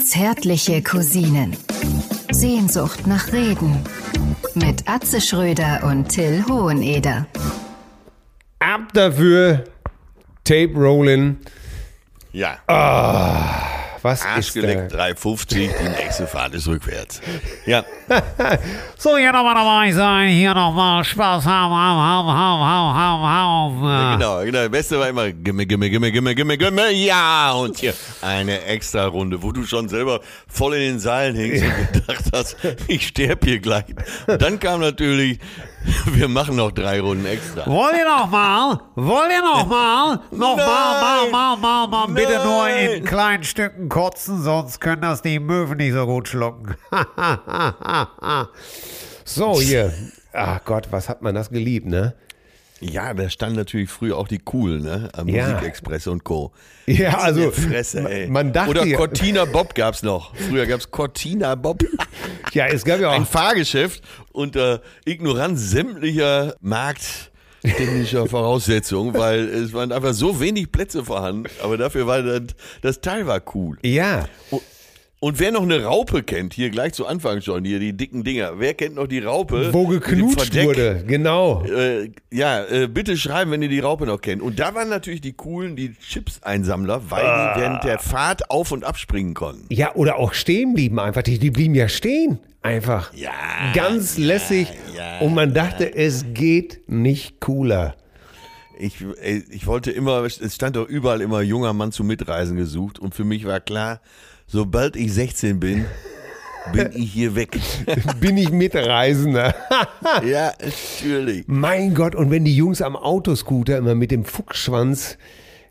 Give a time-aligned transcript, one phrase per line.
[0.00, 1.56] Zärtliche Cousinen.
[2.32, 3.84] Sehnsucht nach Reden.
[4.54, 7.26] Mit Atze Schröder und Till Hoheneder.
[8.58, 9.64] Ab dafür.
[10.42, 11.36] Tape rolling.
[12.32, 12.58] Ja.
[14.02, 14.60] Was Arsch ist da?
[14.60, 17.20] 3,50, die nächste Fahrt ist rückwärts.
[17.66, 17.84] Ja,
[18.96, 24.18] So, hier nochmal dabei sein, hier nochmal Spaß haben, haben, haben, haben, haben, haben, haben.
[24.18, 24.58] genau, genau.
[24.62, 27.52] Das Beste war immer Gimme, Gimme, Gimme, Gimme, Gimme, Gimme, ja.
[27.52, 31.92] Und hier eine extra Runde, wo du schon selber voll in den Seilen hängst und
[31.92, 32.56] gedacht hast,
[32.86, 33.84] ich sterb hier gleich.
[34.26, 35.38] Und dann kam natürlich,
[36.06, 37.66] wir machen noch drei Runden extra.
[37.66, 38.80] Wollt ihr nochmal?
[38.94, 39.42] Wollt ihr?
[39.42, 41.30] Nochmal, mal, Nein.
[41.30, 42.06] mal, mal, mal.
[42.08, 46.74] Bitte nur in kleinen Stücken kotzen, sonst können das die Möwen nicht so gut schlucken.
[49.24, 49.92] So, hier.
[50.32, 52.14] Ach Gott, was hat man das geliebt, ne?
[52.80, 55.08] Ja, da stand natürlich früher auch die Coolen, ne?
[55.12, 55.48] Am Ja.
[55.48, 56.52] Musikexpress und Co.
[56.86, 57.40] Ja, also.
[57.40, 58.28] Der Fresse, ey.
[58.28, 60.34] Man dachte Oder Cortina Bob gab's noch.
[60.36, 61.82] Früher gab's Cortina Bob.
[62.54, 63.26] Ja, es gab ja Ein auch.
[63.26, 71.76] Fahrgeschäft unter Ignoranz sämtlicher markttechnischer Voraussetzungen, weil es waren einfach so wenig Plätze vorhanden, aber
[71.76, 72.42] dafür war das,
[72.80, 73.76] das Teil war cool.
[73.82, 74.26] Ja.
[74.50, 74.62] Und
[75.20, 78.74] wer noch eine Raupe kennt, hier gleich zu Anfang schon, hier die dicken Dinger, wer
[78.74, 79.72] kennt noch die Raupe?
[79.72, 81.02] Wo geknutscht wurde.
[81.06, 81.64] Genau.
[81.64, 84.42] Äh, ja, äh, bitte schreiben, wenn ihr die Raupe noch kennt.
[84.42, 87.54] Und da waren natürlich die coolen, die Chips-Einsammler, weil Ah.
[87.54, 89.66] die während der Fahrt auf- und abspringen konnten.
[89.70, 91.22] Ja, oder auch stehen blieben einfach.
[91.22, 92.38] Die, die blieben ja stehen.
[92.62, 93.12] Einfach.
[93.14, 93.30] Ja,
[93.74, 94.68] Ganz lässig.
[94.96, 97.94] ja, Und man dachte, es geht nicht cooler.
[98.78, 102.98] Ich, ey, ich wollte immer, es stand doch überall immer junger Mann zum Mitreisen gesucht
[102.98, 104.00] und für mich war klar,
[104.46, 105.84] sobald ich 16 bin,
[106.72, 107.58] bin ich hier weg.
[108.20, 109.54] Bin ich Mitreisender.
[110.24, 111.44] ja, natürlich.
[111.46, 115.18] mein Gott, und wenn die Jungs am Autoscooter immer mit dem Fuchsschwanz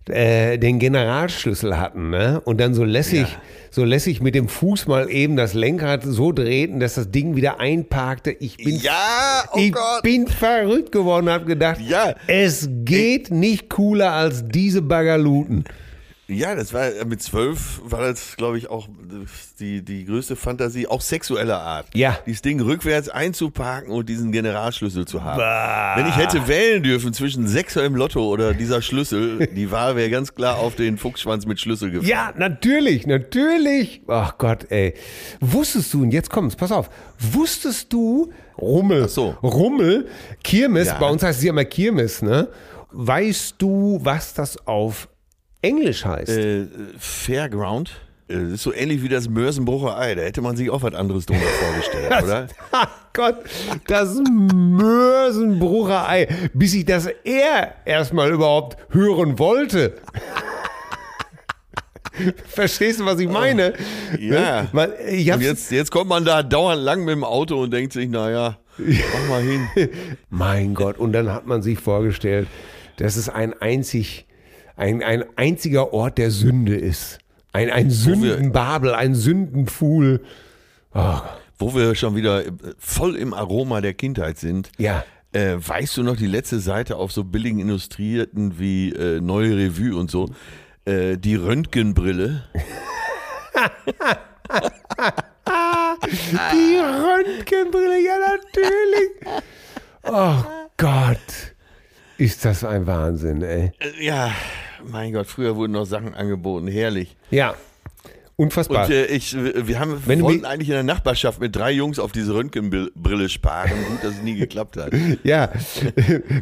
[0.09, 2.41] äh, den Generalschlüssel hatten, ne?
[2.43, 3.25] Und dann so lässig,
[3.71, 7.59] so lässig mit dem Fuß mal eben das Lenkrad so drehten, dass das Ding wieder
[7.59, 8.31] einparkte.
[8.31, 10.03] Ich bin, Ja, oh ich Gott.
[10.03, 12.15] bin verrückt geworden, hab gedacht, Ja.
[12.27, 15.63] es geht nicht cooler als diese Bagaluten.
[16.29, 18.89] Ja, das war mit zwölf war das, glaube ich, auch
[19.61, 21.87] die, die größte Fantasie, auch sexueller Art.
[21.93, 22.19] Ja.
[22.25, 25.39] Dieses Ding rückwärts einzuparken und diesen Generalschlüssel zu haben.
[25.97, 30.35] Wenn ich hätte wählen dürfen zwischen im Lotto oder dieser Schlüssel, die Wahl wäre ganz
[30.35, 32.09] klar auf den Fuchsschwanz mit Schlüssel gefallen.
[32.09, 34.01] Ja, natürlich, natürlich.
[34.07, 34.95] Ach Gott, ey.
[35.39, 36.89] Wusstest du, und jetzt kommt's, pass auf,
[37.19, 39.35] wusstest du, Rummel, so.
[39.43, 40.07] Rummel,
[40.43, 40.97] Kirmes, Ja.
[40.99, 42.49] bei uns heißt es ja immer Kirmes, ne?
[42.91, 45.07] Weißt du, was das auf
[45.61, 46.29] Englisch heißt?
[46.29, 46.65] Äh,
[46.97, 47.89] Fairground.
[48.27, 50.15] Äh, Das ist so ähnlich wie das Mörsenbrucher Ei.
[50.15, 52.47] Da hätte man sich auch was anderes drunter vorgestellt, oder?
[52.71, 53.37] Ach Gott,
[53.87, 54.19] das
[54.53, 59.95] Mörsenbrucher Ei, bis ich das er erstmal überhaupt hören wollte.
[62.47, 63.73] Verstehst du, was ich meine?
[64.19, 64.67] Ja.
[64.73, 64.93] Ne?
[65.09, 68.09] Ich Und jetzt, jetzt kommt man da dauernd lang mit dem Auto und denkt sich,
[68.09, 69.67] naja, mach mal hin.
[70.29, 72.47] Mein Gott, und dann hat man sich vorgestellt,
[72.97, 74.25] dass es ein einzig,
[74.77, 77.19] ein, ein einziger Ort der Sünde ist.
[77.51, 80.21] Ein, ein Sündenbabel, ein Sündenfuhl.
[81.59, 84.71] Wo wir schon wieder äh, voll im Aroma der Kindheit sind.
[84.77, 85.03] Ja.
[85.33, 89.95] Äh, weißt du noch die letzte Seite auf so billigen Illustrierten wie äh, Neue Revue
[89.95, 90.29] und so?
[90.85, 92.43] Äh, die Röntgenbrille.
[96.53, 99.11] Die Röntgenbrille, ja natürlich.
[100.03, 100.43] Oh
[100.77, 101.56] Gott.
[102.17, 103.71] Ist das ein Wahnsinn, ey.
[103.79, 104.31] Äh, ja,
[104.85, 106.67] mein Gott, früher wurden noch Sachen angeboten.
[106.67, 107.15] Herrlich.
[107.29, 107.55] Ja.
[108.35, 108.85] Unfassbar.
[108.85, 112.11] Und äh, ich, wir haben, Wenn wollten eigentlich in der Nachbarschaft mit drei Jungs auf
[112.11, 113.71] diese Röntgenbrille sparen.
[113.89, 114.93] Gut, dass es nie geklappt hat.
[115.23, 115.49] ja.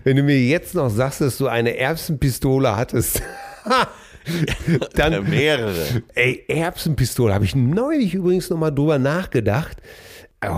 [0.04, 3.22] Wenn du mir jetzt noch sagst, dass du eine Erbsenpistole hattest.
[4.96, 6.04] Dann, mehrere.
[6.16, 9.78] Ey, Erbsenpistole, habe ich neulich übrigens nochmal drüber nachgedacht.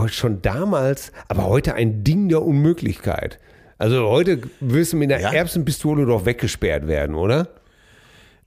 [0.07, 3.39] Schon damals, aber heute ein Ding der Unmöglichkeit.
[3.77, 5.31] Also heute wirst du mit einer Ja.
[5.33, 7.49] Erbsenpistole doch weggesperrt werden, oder?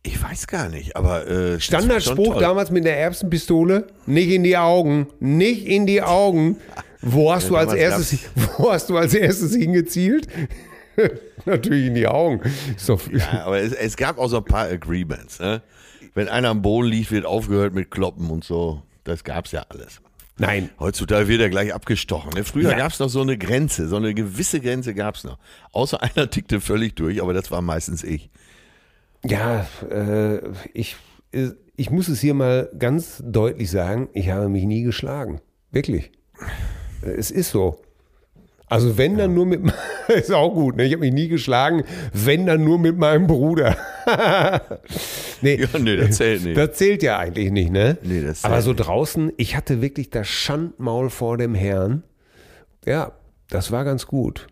[0.02, 5.08] Ich weiß gar nicht, aber äh, Standardspruch damals mit der Erbsenpistole, nicht in die Augen,
[5.20, 6.56] nicht in die Augen.
[7.02, 8.18] Wo hast Ja, du als erstes,
[8.58, 10.26] wo hast du als erstes hingezielt?
[11.44, 12.40] Natürlich in die Augen.
[12.86, 15.38] Doch, Ja, aber es, es gab auch so ein paar Agreements.
[15.38, 15.62] Ne?
[16.14, 18.82] Wenn einer am Boden liegt, wird aufgehört mit Kloppen und so.
[19.04, 20.00] Das gab's ja alles.
[20.40, 22.32] Nein, Heutzutage wird er gleich abgestochen.
[22.34, 22.44] Ne?
[22.44, 22.76] Früher Ja.
[22.78, 25.38] gab's noch so eine Grenze, so eine gewisse Grenze gab's noch.
[25.72, 28.30] Außer einer tickte völlig durch, aber das war meistens ich.
[29.24, 30.40] Ja, äh,
[30.72, 30.96] ich,
[31.32, 35.40] äh, ich muss es hier mal ganz deutlich sagen, ich habe mich nie geschlagen.
[35.70, 36.10] Wirklich.
[37.02, 37.80] Äh, Es ist so.
[38.70, 39.60] Also wenn dann nur mit,
[40.08, 40.84] ist auch gut, ne?
[40.84, 41.82] ich habe mich nie geschlagen,
[42.12, 43.76] wenn dann nur mit meinem Bruder.
[45.42, 46.56] Nee, Ja, nee, das zählt nicht.
[46.56, 47.96] Das zählt ja eigentlich nicht, ne?
[48.02, 52.02] Nee, das Aber zählt so draußen, ich hatte wirklich das Schandmaul vor dem Herrn.
[52.84, 53.12] Ja,
[53.48, 54.48] das war ganz gut.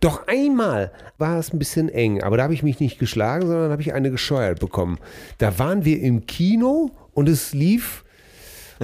[0.00, 3.70] Doch einmal war es ein bisschen eng, aber da habe ich mich nicht geschlagen, sondern
[3.70, 4.98] habe ich eine gescheuert bekommen.
[5.38, 8.04] Da waren wir im Kino und es lief,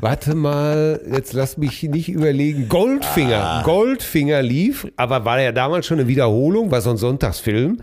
[0.00, 3.62] warte mal, jetzt lass mich nicht überlegen, Goldfinger.
[3.64, 7.80] Goldfinger lief, aber war ja damals schon eine Wiederholung, war so ein Sonntagsfilm.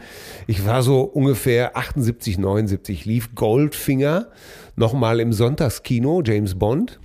[0.47, 4.27] Ich war so ungefähr 78, 79, lief Goldfinger
[4.75, 6.99] nochmal im Sonntagskino, James Bond.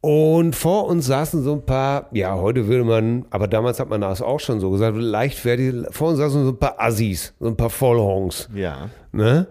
[0.00, 4.02] Und vor uns saßen so ein paar, ja, heute würde man, aber damals hat man
[4.02, 7.56] das auch schon so gesagt, leichtfertig, vor uns saßen so ein paar Assis, so ein
[7.56, 8.50] paar Vollhongs.
[8.54, 8.90] Ja.
[9.12, 9.46] Ne?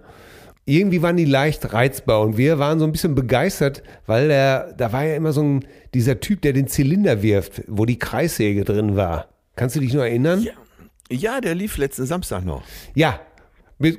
[0.65, 4.93] Irgendwie waren die leicht reizbar und wir waren so ein bisschen begeistert, weil der, da
[4.93, 8.95] war ja immer so ein, dieser Typ, der den Zylinder wirft, wo die Kreissäge drin
[8.95, 9.27] war.
[9.55, 10.41] Kannst du dich nur erinnern?
[10.41, 10.53] Ja.
[11.11, 12.63] Ja, der lief letzten Samstag noch.
[12.95, 13.19] Ja.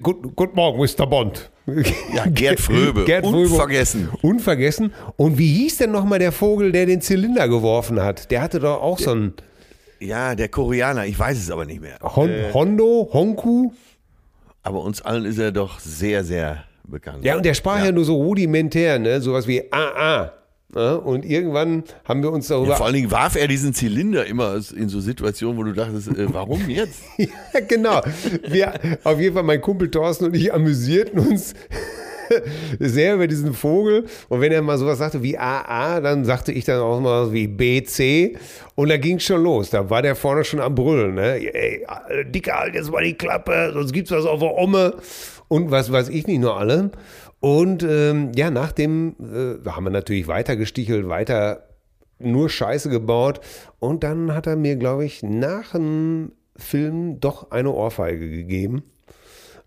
[0.03, 1.07] Gut, guten Morgen, Mr.
[1.07, 1.51] Bond.
[2.13, 3.05] Ja, Gerd Fröbe.
[3.07, 3.51] Gerd Fröbe.
[3.51, 4.09] Unvergessen.
[4.23, 4.93] Unvergessen.
[5.17, 8.31] Und wie hieß denn nochmal der Vogel, der den Zylinder geworfen hat?
[8.31, 9.35] Der hatte doch auch so einen
[10.01, 11.99] Ja, der Koreaner, ich weiß es aber nicht mehr.
[12.03, 13.73] Hon Hondo, Honku.
[14.65, 17.23] Aber uns allen ist er doch sehr, sehr bekannt.
[17.25, 19.21] Ja, und der sprach ja, nur so rudimentär, ne?
[19.21, 20.33] Sowas wie ah, ah.
[20.75, 22.71] Ja, und irgendwann haben wir uns darüber.
[22.71, 26.09] Ja, vor allen Dingen warf er diesen Zylinder immer in so Situationen, wo du dachtest,
[26.09, 27.03] äh, warum jetzt?
[27.17, 28.01] ja, genau.
[28.49, 28.75] Wir,
[29.05, 31.55] auf jeden Fall, mein Kumpel Thorsten und ich amüsierten uns
[32.79, 34.05] sehr über diesen Vogel.
[34.29, 37.47] Und wenn er mal sowas sagte wie AA, dann sagte ich dann auch mal wie
[37.47, 38.39] BC.
[38.75, 39.71] Und da ging schon los.
[39.71, 41.15] Da war der vorne schon am Brüllen.
[41.15, 41.55] Ne?
[41.55, 41.87] Ey,
[42.27, 44.95] Dicker, halt jetzt mal die Klappe, sonst gibt's was auf der Omme.
[45.49, 46.91] Und was weiß ich nicht nur alle.
[47.41, 51.69] Und ähm, ja, nach dem äh, haben wir natürlich weiter gestichelt, weiter
[52.19, 53.41] nur Scheiße gebaut.
[53.79, 58.85] Und dann hat er mir, glaube ich, nach dem Film doch eine Ohrfeige gegeben.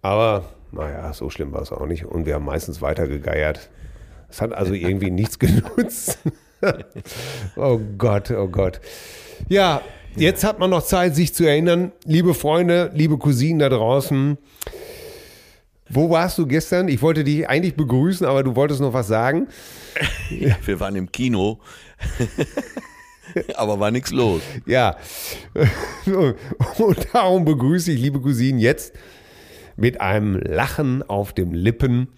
[0.02, 2.06] Aber naja, so schlimm war es auch nicht.
[2.06, 3.70] Und wir haben meistens weiter gegeiert.
[4.30, 6.20] Es hat also irgendwie nichts genutzt.
[7.56, 8.80] oh Gott, oh Gott.
[9.48, 9.82] Ja,
[10.16, 11.92] jetzt hat man noch Zeit, sich zu erinnern.
[12.06, 14.38] Liebe Freunde, liebe Cousinen da draußen.
[15.90, 16.90] Wo warst du gestern?
[16.90, 19.48] Ich wollte dich eigentlich begrüßen, aber du wolltest noch was sagen.
[20.66, 21.60] Wir waren im Kino,
[23.56, 24.42] aber war nichts los.
[24.66, 24.98] Ja,
[26.78, 28.94] und darum begrüße ich, liebe Cousinen, jetzt
[29.78, 32.10] mit einem Lachen auf den Lippen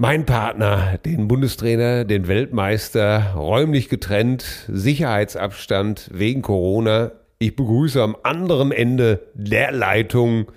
[0.00, 7.12] mein Partner, den Bundestrainer, den Weltmeister, räumlich getrennt, Sicherheitsabstand wegen Corona.
[7.38, 10.50] Ich begrüße am anderen Ende der Leitung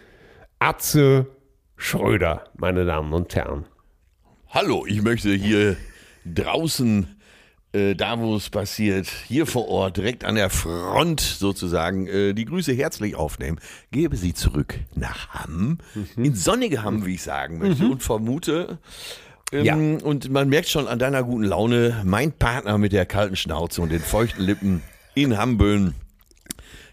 [0.59, 1.27] Atze
[1.75, 3.65] Schröder, meine Damen und Herren.
[4.47, 5.75] Hallo, ich möchte hier
[6.23, 7.19] draußen,
[7.73, 12.45] äh, da wo es passiert, hier vor Ort, direkt an der Front sozusagen, äh, die
[12.45, 13.59] Grüße herzlich aufnehmen.
[13.91, 15.79] Gebe sie zurück nach Hamm,
[16.15, 18.77] in sonnige Hamm, wie ich sagen möchte, und vermute,
[19.51, 19.75] ähm, Ja.
[19.75, 23.91] und man merkt schon an deiner guten Laune, mein Partner mit der kalten Schnauze und
[23.91, 24.81] den feuchten Lippen
[25.15, 25.95] in Hamböen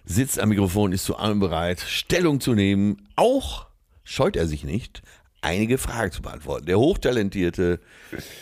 [0.04, 3.06] sitzt am Mikrofon, ist zu allem bereit, Stellung zu nehmen.
[3.16, 3.66] Auch
[4.04, 5.02] scheut er sich nicht,
[5.40, 6.66] einige Fragen zu beantworten.
[6.66, 7.80] Der hochtalentierte,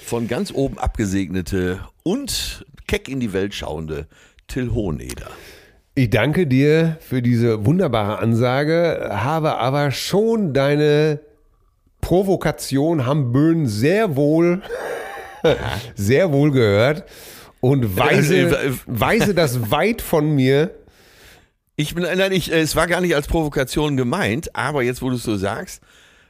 [0.05, 4.07] von ganz oben abgesegnete und keck in die Welt schauende
[4.47, 5.29] Till Hoheneder.
[5.95, 11.21] Ich danke dir für diese wunderbare Ansage, habe aber schon deine
[12.01, 14.63] Provokation Hamböen sehr wohl,
[15.97, 17.05] sehr wohl gehört
[17.61, 20.71] und Äh, weise, äh, weise das weit von mir.
[21.77, 25.11] Ich bin, nein, ich, äh, es war gar nicht als Provokation gemeint, aber jetzt, wo
[25.11, 25.83] du es so sagst,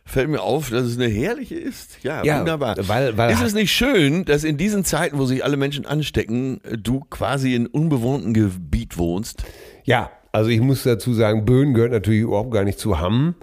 [0.09, 2.03] fällt mir auf, dass es eine herrliche ist.
[2.03, 2.77] Ja, Ja, wunderbar.
[2.89, 6.61] weil- weil- ist es nicht schön, dass in diesen Zeiten, wo sich alle Menschen anstecken,
[6.65, 9.45] äh, du quasi in unbewohntem Gebiet wohnst?
[9.85, 13.35] Ja, also ich muss dazu sagen, Böen gehört natürlich überhaupt gar nicht zu Hamm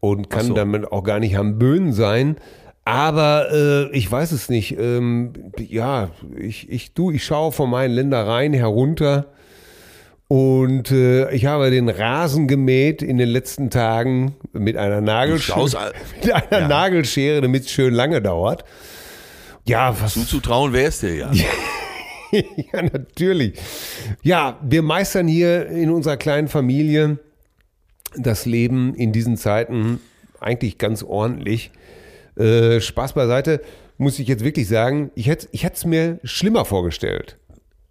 [0.00, 0.54] und kann so.
[0.54, 2.36] damit auch gar nicht Hamböen sein.
[2.84, 4.76] Aber äh, ich weiß es nicht.
[4.78, 9.26] Ähm, ja, ich, ich, du, ich schaue von meinen Ländereien herunter
[10.30, 15.00] und äh, ich habe den Rasen gemäht in den letzten Tagen mit einer
[15.40, 16.68] schaust all- mit einer Ja.
[16.68, 18.64] Nagelschere, damit es schön lange dauert.
[19.66, 21.32] Ja, was Zuzutrauen wäre es dir ja.
[22.30, 23.58] ja, natürlich.
[24.22, 27.18] Ja, wir meistern hier in unserer kleinen Familie
[28.16, 29.98] das Leben in diesen Zeiten
[30.38, 31.72] eigentlich ganz ordentlich.
[32.38, 33.62] Äh, Spaß beiseite,
[33.98, 37.36] muss ich jetzt wirklich sagen, ich hätte ich es mir schlimmer vorgestellt.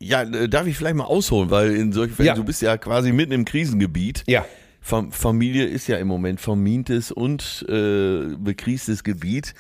[0.01, 2.34] Ja, äh, darf ich vielleicht mal ausholen, weil in solchen Fällen, Ja.
[2.36, 4.24] du bist ja quasi mitten im Krisengebiet.
[4.27, 4.46] Ja.
[4.82, 9.53] Fam Familie ist ja im Moment vermintes und äh, bekriestes Gebiet.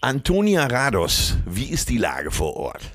[0.00, 2.82] Antonia Rados, wie ist die Lage vor Ort?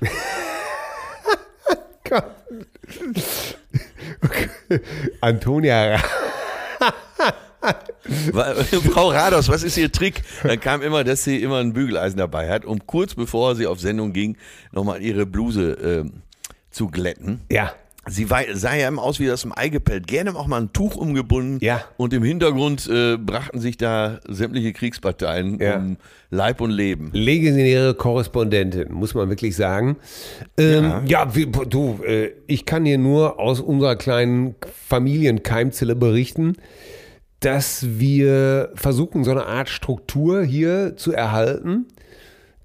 [5.20, 5.98] Antonia,
[8.92, 10.22] Frau Rados, was ist Ihr Trick?
[10.42, 13.80] Dann kam immer, dass sie immer ein Bügeleisen dabei hat, um kurz bevor sie auf
[13.80, 14.36] Sendung ging,
[14.72, 16.22] nochmal ihre Bluse ähm,
[16.76, 17.40] zu glätten.
[17.50, 17.72] Ja.
[18.08, 20.06] Sie war, sah ja immer aus wie das im Ei gepellt.
[20.06, 21.58] Gerne auch mal ein Tuch umgebunden.
[21.60, 21.82] Ja.
[21.96, 25.78] Und im Hintergrund äh, brachten sich da sämtliche Kriegsparteien Ja.
[25.78, 25.96] um
[26.30, 27.10] Leib und Leben.
[27.12, 29.96] Legendäre Korrespondentin, muss man wirklich sagen.
[30.56, 34.54] Ähm, ja, wie, du, äh, ich kann dir nur aus unserer kleinen
[34.86, 36.56] Familienkeimzelle berichten,
[37.40, 41.86] dass wir versuchen, so eine Art Struktur hier zu erhalten.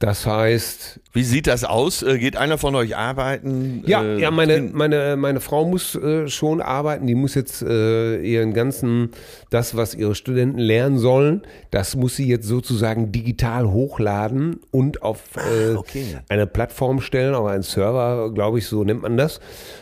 [0.02, 2.02] Das heißt, Wie sieht das aus?
[2.02, 3.84] Äh, Geht einer von euch arbeiten?
[3.86, 7.06] Ja, Äh, ja meine, meine, meine Frau muss äh, schon arbeiten.
[7.06, 9.12] Die muss jetzt äh, ihren ganzen,
[9.52, 15.22] das, was ihre Studenten lernen sollen, das muss sie jetzt sozusagen digital hochladen und auf
[15.36, 16.18] äh, okay.
[16.30, 19.40] eine Plattform stellen, auf einen Server, glaube ich, so nennt man das,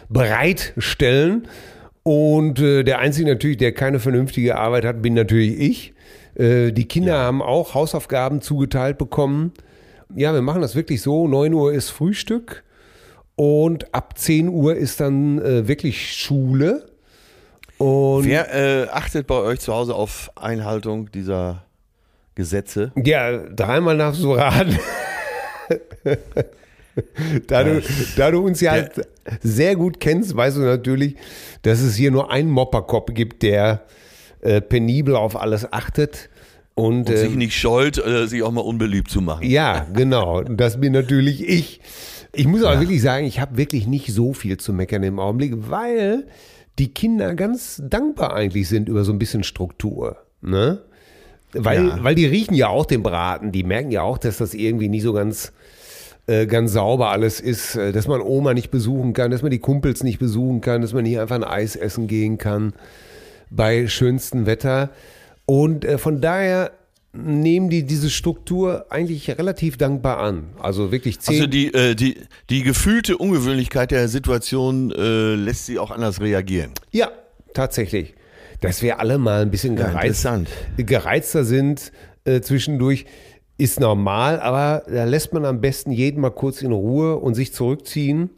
[0.10, 1.48] bereitstellen.
[2.04, 5.94] Und äh, der Einzige natürlich, der keine vernünftige Arbeit hat, bin natürlich ich.
[6.42, 9.52] Die Kinder haben auch Hausaufgaben zugeteilt bekommen.
[10.16, 11.28] Ja, wir machen das wirklich so.
[11.28, 12.63] 9 Uhr ist Frühstück
[13.36, 16.89] und ab 10 Uhr ist dann äh, wirklich Schule.
[17.78, 21.66] Und Wer äh, achtet bei euch zu Hause auf Einhaltung dieser
[22.36, 22.92] Gesetze?
[22.96, 24.78] ja, dreimal darfst du raten.
[27.48, 27.82] da, du,
[28.18, 29.08] da du uns ja halt
[29.42, 31.16] sehr gut kennst, weißt du natürlich,
[31.62, 33.86] dass es hier nur einen Mopperkopf gibt, der
[34.42, 36.30] äh, penibel auf alles achtet.
[36.76, 39.46] Und, Und sich nicht scheut, äh, sich auch mal unbeliebt zu machen.
[39.46, 40.44] Ja, genau.
[40.44, 41.82] Das bin natürlich ich.
[42.32, 45.54] Ich muss aber wirklich sagen, ich habe wirklich nicht so viel zu meckern im Augenblick,
[45.70, 46.28] weil
[46.78, 50.18] die Kinder ganz dankbar eigentlich sind über so ein bisschen Struktur.
[50.42, 50.80] Ne?
[51.52, 52.00] Weil, Ja.
[52.04, 53.52] weil die riechen ja auch den Braten.
[53.52, 55.52] Die merken ja auch, dass das irgendwie nicht so ganz,
[56.28, 57.76] äh, ganz sauber alles ist.
[57.76, 60.94] äh, Dass man Oma nicht besuchen kann, dass man die Kumpels nicht besuchen kann, dass
[60.94, 62.72] man nicht einfach ein Eis essen gehen kann
[63.50, 64.92] bei schönstem Wetter.
[65.50, 66.74] Und äh, von daher
[67.12, 70.50] nehmen die diese Struktur eigentlich relativ dankbar an.
[70.60, 71.38] Also wirklich zehn.
[71.38, 72.18] Also die, äh, die,
[72.51, 76.74] die gefühlte Ungewöhnlichkeit der Situation äh, lässt sie auch anders reagieren.
[76.91, 77.10] ja,
[77.56, 78.13] tatsächlich.
[78.62, 80.50] Dass wir alle mal ein bisschen Ja, gereizt, interessant.
[80.77, 81.91] gereizter sind
[82.25, 83.06] äh, zwischendurch,
[83.58, 87.53] ist normal, aber da lässt man am besten jeden mal kurz in Ruhe und sich
[87.53, 88.29] zurückziehen.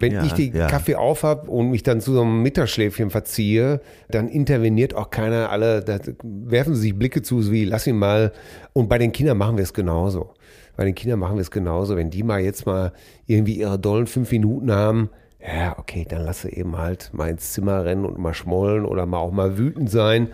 [0.00, 0.66] Wenn Ja, ich den ja.
[0.68, 5.50] Kaffee aufhab und mich dann zu so einem Mittagsschläfchen verziehe, dann interveniert auch keiner.
[5.50, 8.32] Alle da werfen sie sich Blicke zu, wie lass ihn mal.
[8.72, 10.34] Und bei den Kindern machen wir es genauso.
[10.76, 11.96] Bei den Kindern machen wir es genauso.
[11.96, 12.92] Wenn die mal jetzt mal
[13.26, 17.52] irgendwie ihre dollen fünf Minuten haben, ja, okay, dann lass sie eben halt mal ins
[17.52, 20.28] Zimmer rennen und mal schmollen oder mal auch mal wütend sein.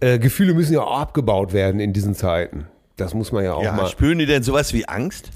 [0.00, 2.66] Äh, Gefühle müssen ja auch abgebaut werden in diesen Zeiten.
[2.96, 3.86] Das muss man ja auch Ja, mal.
[3.86, 5.30] spüren die denn sowas wie Angst?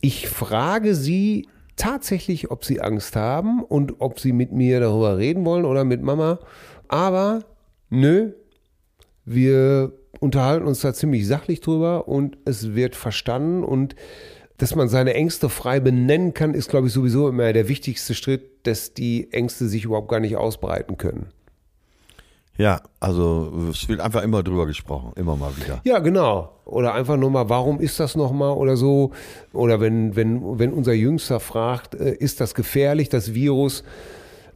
[0.00, 5.44] Ich frage sie tatsächlich, ob sie Angst haben und ob sie mit mir darüber reden
[5.44, 6.38] wollen oder mit Mama.
[6.88, 7.44] Aber
[7.90, 8.32] nö,
[9.24, 13.94] wir unterhalten uns da ziemlich sachlich drüber und es wird verstanden und
[14.58, 18.66] dass man seine Ängste frei benennen kann, ist, glaube ich, sowieso immer der wichtigste Schritt,
[18.66, 21.26] dass die Ängste sich überhaupt gar nicht ausbreiten können.
[22.58, 25.80] Ja, also es wird einfach immer drüber gesprochen, immer mal wieder.
[25.84, 26.52] Ja, genau.
[26.64, 29.12] Oder einfach nur mal, warum ist das nochmal oder so?
[29.52, 33.84] Oder wenn, wenn, wenn unser Jüngster fragt, äh, ist das gefährlich, das Virus?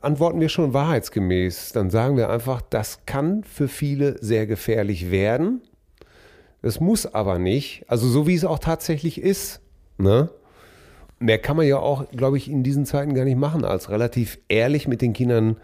[0.01, 1.73] Antworten wir schon wahrheitsgemäß.
[1.73, 5.61] Dann sagen wir einfach, das kann für viele sehr gefährlich werden.
[6.63, 7.85] Das muss aber nicht.
[7.87, 9.61] Also so wie es auch tatsächlich ist.
[9.99, 10.31] Ne?
[11.19, 14.39] Mehr kann man ja auch, glaube ich, in diesen Zeiten gar nicht machen, als relativ
[14.49, 15.59] ehrlich mit den Kindern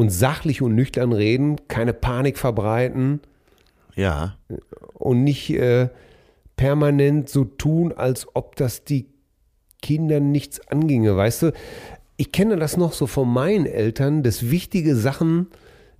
[0.00, 3.20] und sachlich und nüchtern reden, keine Panik verbreiten
[3.94, 4.34] Ja.
[4.94, 5.90] und nicht äh,
[6.56, 9.04] permanent so tun, als ob das die
[9.82, 11.52] Kinder nichts anginge, weißt du?
[12.16, 15.48] Ich kenne das noch so von meinen Eltern, dass wichtige Sachen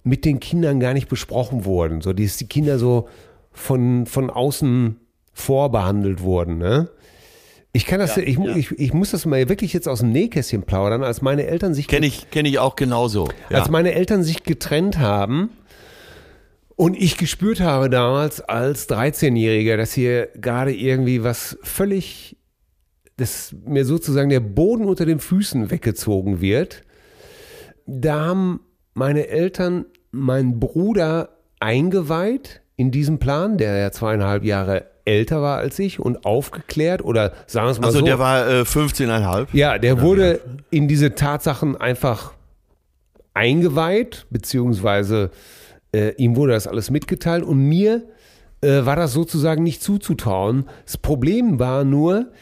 [0.02, 3.06] mit den Kindern gar nicht besprochen wurden, so dass die Kinder so
[3.52, 4.96] von, von außen
[5.34, 6.88] vorbehandelt wurden, ne?
[7.72, 10.62] Ich kann das, ich, mu- ich, ich muss das mal wirklich jetzt aus dem Nähkästchen
[10.64, 13.28] plaudern, als meine Eltern sich Kenne ich, kenn ich auch genauso.
[13.48, 13.58] Ja.
[13.58, 15.50] als meine Eltern sich getrennt haben
[16.74, 22.36] und ich gespürt habe damals als 13-Jähriger, dass hier gerade irgendwie was völlig,
[23.16, 26.82] dass mir sozusagen der Boden unter den Füßen weggezogen wird,
[27.86, 28.60] da haben
[28.94, 35.78] meine Eltern meinen Bruder eingeweiht in diesen Plan, der ja zweieinhalb Jahre älter war als
[35.78, 38.04] ich und aufgeklärt oder sagen wir es mal also so.
[38.04, 39.48] der war äh, 15,5.
[39.52, 40.40] Ja, der wurde
[40.70, 42.32] in diese Tatsachen einfach
[43.34, 45.30] eingeweiht, beziehungsweise
[45.94, 48.02] äh, ihm wurde das alles mitgeteilt und mir
[48.60, 50.66] äh, war das sozusagen nicht zuzutrauen.
[50.84, 52.32] Das Problem war nur,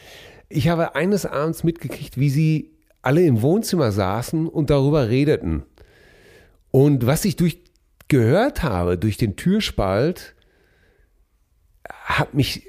[0.48, 2.70] ich habe eines Abends mitgekriegt, wie sie
[3.02, 5.62] alle im Wohnzimmer saßen und darüber redeten.
[6.70, 7.58] Und was sich durch
[8.08, 10.34] gehört habe durch den Türspalt,
[12.08, 12.62] hat mich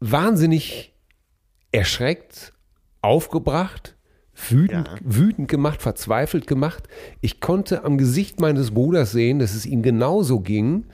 [0.00, 0.92] wahnsinnig
[1.72, 2.52] erschreckt,
[3.00, 3.96] aufgebracht,
[4.48, 4.96] wütend, Ja.
[5.02, 6.84] wütend gemacht, verzweifelt gemacht.
[7.20, 10.84] Ich konnte am Gesicht meines Bruders sehen, dass es ihm genauso ging.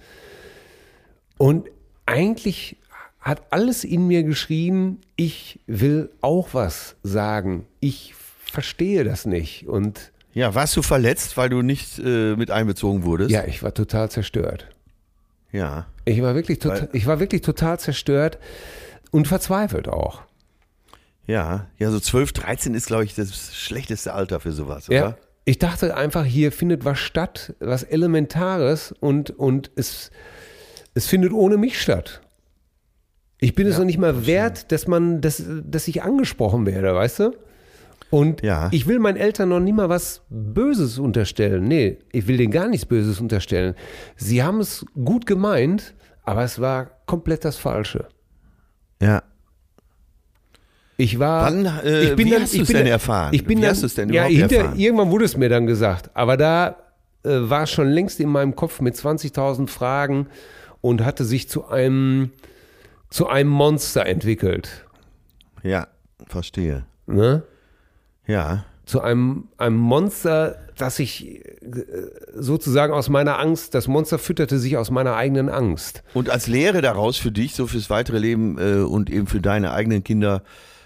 [1.38, 1.68] Und
[2.06, 2.76] eigentlich
[3.18, 7.66] hat alles in mir geschrien, ich will auch was sagen.
[7.80, 9.66] Ich verstehe das nicht.
[9.66, 13.30] Und Ja, warst du verletzt, weil du nicht äh, mit einbezogen wurdest?
[13.30, 14.68] ja, ich war total zerstört.
[15.52, 15.86] Ja.
[16.10, 18.38] Ich war wirklich total, ich war wirklich total zerstört
[19.10, 20.22] und verzweifelt auch.
[21.26, 24.98] Ja, ja, so 12, 13 ist, glaube ich, das schlechteste Alter für sowas, oder?
[24.98, 25.16] Ja.
[25.44, 30.10] Ich dachte einfach, hier findet was statt, was Elementares und, und es,
[30.94, 32.20] es findet ohne mich statt.
[33.38, 37.20] Ich bin es noch nicht mal wert, dass man, dass, dass ich angesprochen werde, weißt
[37.20, 37.36] du?
[38.10, 38.68] Und Ja.
[38.72, 41.64] ich will meinen Eltern noch nie mal was Böses unterstellen.
[41.64, 43.74] Nee, ich will denen gar nichts Böses unterstellen.
[44.16, 48.08] Sie haben es gut gemeint, aber es war komplett das Falsche.
[49.00, 49.22] Ja.
[50.96, 51.46] Ich war.
[51.46, 53.32] Wann, äh, ich bin wie dann, hast ich du's bin denn erfahren?
[53.32, 54.78] Ich bin Wie dann, hast du's denn ja, hinter, erfahren?
[54.78, 56.10] Irgendwann wurde es mir dann gesagt.
[56.12, 56.76] Aber da
[57.24, 60.26] äh, war es schon längst in meinem Kopf mit 20.000 Fragen
[60.82, 62.32] und hatte sich zu einem,
[63.08, 64.84] zu einem Monster entwickelt.
[65.62, 65.86] Ja,
[66.26, 66.84] verstehe.
[67.06, 67.44] Ne?
[68.30, 68.64] Ja.
[68.86, 71.44] Zu einem, einem Monster, das sich äh,
[72.34, 76.02] sozusagen aus meiner Angst, das Monster fütterte sich aus meiner eigenen Angst.
[76.14, 79.72] Und als Lehre daraus für dich, so fürs weitere Leben äh, und eben für deine
[79.72, 80.42] eigenen Kinder,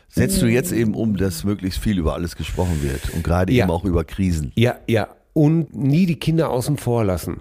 [0.09, 3.65] setzt du jetzt eben um, dass möglichst viel über alles gesprochen wird und gerade Ja.
[3.65, 4.53] eben auch über Krisen.
[4.55, 5.09] Ja, ja.
[5.33, 7.41] Und nie die Kinder außen vor lassen.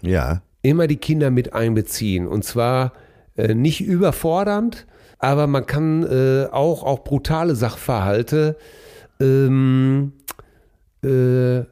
[0.00, 0.42] Ja.
[0.62, 2.26] immer die Kinder mit einbeziehen.
[2.26, 2.92] Und zwar
[3.36, 4.86] äh, nicht überfordernd,
[5.18, 8.56] aber man kann äh, auch, auch brutale Sachverhalte
[9.24, 10.12] ähm,
[11.02, 11.64] äh,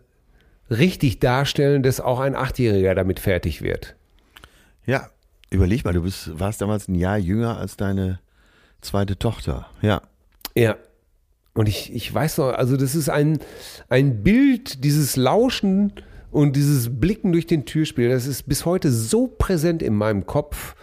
[0.73, 3.97] richtig darstellen, dass auch ein Achtjähriger damit fertig wird.
[4.87, 5.09] Ja.
[5.51, 8.21] Überleg mal, du bist, warst damals ein Jahr jünger als deine
[8.81, 9.67] zweite Tochter.
[9.83, 10.01] Ja.
[10.55, 10.77] Ja.
[11.53, 13.39] Und ich, ich weiß noch, also das ist ein,
[13.91, 15.93] ein Bild, dieses Lauschen
[16.31, 20.75] und dieses Blicken durch den Türspiel, das ist bis heute so präsent in meinem Kopf.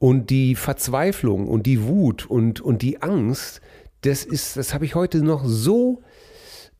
[0.00, 3.60] Und die Verzweiflung und die Wut und, und die Angst,
[4.02, 6.02] das ist, das habe ich heute noch so,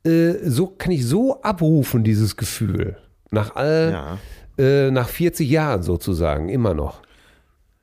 [0.04, 2.96] äh, so kann ich so abrufen, dieses Gefühl.
[3.30, 4.18] Nach all, Ja.
[4.64, 7.02] äh, nach 40 Jahren sozusagen, immer noch.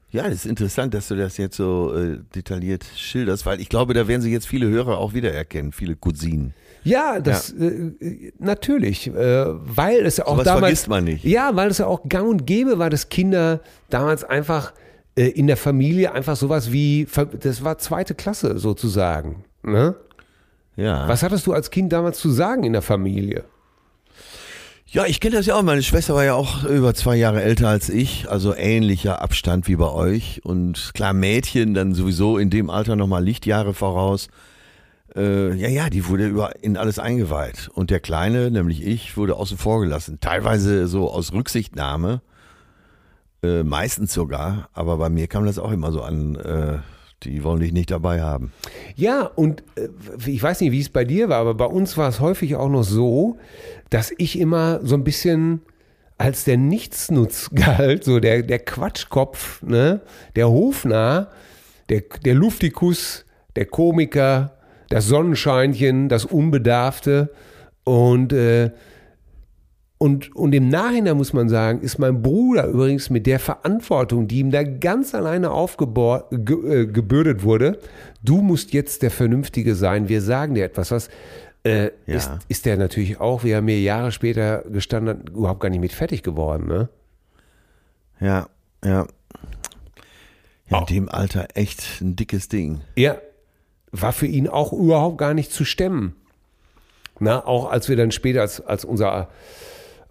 [0.10, 3.94] Ja, das ist interessant, dass du das jetzt so äh, detailliert schilderst, weil ich glaube,
[3.94, 6.54] da werden sich jetzt viele Hörer auch wiedererkennen, viele Cousinen.
[6.84, 9.14] Ja, das Äh, natürlich, äh,
[9.48, 11.26] weil es ja auch Sowas damals vergisst man nicht.
[11.26, 14.74] Ja, weil es ja auch gang und gäbe war, dass Kinder damals einfach
[15.18, 17.08] äh, in der Familie einfach sowas wie
[17.42, 19.44] das war zweite Klasse sozusagen.
[19.64, 19.96] Ne?
[20.76, 21.08] Ja.
[21.08, 23.44] Was hattest du als Kind damals zu sagen in der Familie?
[24.90, 25.64] Ja, ich kenne das ja auch.
[25.64, 29.76] Meine Schwester war ja auch über zwei Jahre älter als ich, also ähnlicher Abstand wie
[29.76, 30.46] bei euch.
[30.46, 34.30] Und klar, Mädchen dann sowieso in dem Alter nochmal Lichtjahre voraus.
[35.14, 37.70] Äh, ja, ja, die wurde über in alles eingeweiht.
[37.74, 40.20] Und der Kleine, nämlich ich, wurde außen vor gelassen.
[40.22, 42.22] Teilweise so aus Rücksichtnahme,
[43.44, 44.70] äh, meistens sogar.
[44.74, 46.36] Aber bei mir kam das auch immer so an.
[46.36, 46.80] Äh,
[47.24, 48.52] die wollen dich nicht dabei haben.
[48.96, 49.90] Ja, und äh,
[50.26, 52.70] ich weiß nicht, wie es bei dir war, aber bei uns war es häufig auch
[52.70, 53.38] noch so,
[53.90, 55.62] dass ich immer so ein bisschen
[56.18, 60.02] als der Nichtsnutz galt, so der, der Quatschkopf, ne?
[60.36, 61.32] der Hofnarr,
[61.90, 64.58] der, der Luftikus, der Komiker,
[64.90, 67.34] das Sonnenscheinchen, das Unbedarfte
[67.84, 68.72] und äh,
[70.00, 74.40] und, und im Nachhinein muss man sagen, ist mein Bruder übrigens mit der Verantwortung, die
[74.40, 77.80] ihm da ganz alleine aufgebürdet wurde,
[78.24, 81.10] du musst jetzt der Vernünftige sein, wir sagen dir etwas, was
[81.64, 82.16] äh, Ja.
[82.16, 85.82] ist, ist der natürlich auch, wie er mir Jahre später gestanden hat, überhaupt gar nicht
[85.82, 86.68] mit fertig geworden.
[86.68, 86.90] Ne?
[88.20, 88.48] Ja,
[88.86, 89.08] ja.
[90.70, 92.82] Ja, in dem Alter echt ein dickes Ding.
[92.96, 93.18] Ja,
[93.92, 96.14] war für ihn auch überhaupt gar nicht zu stemmen.
[97.20, 99.30] Na, auch als wir dann später, als, als unser,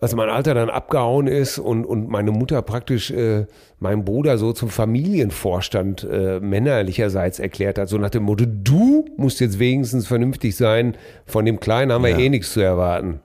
[0.00, 3.46] als mein Alter dann abgehauen ist und, und meine Mutter praktisch äh,
[3.80, 9.40] meinen Bruder so zum Familienvorstand äh, männerlicherseits erklärt hat, so nach dem Motto, du musst
[9.40, 12.18] jetzt wenigstens vernünftig sein, von dem Kleinen haben wir Ja.
[12.18, 13.20] eh nichts zu erwarten.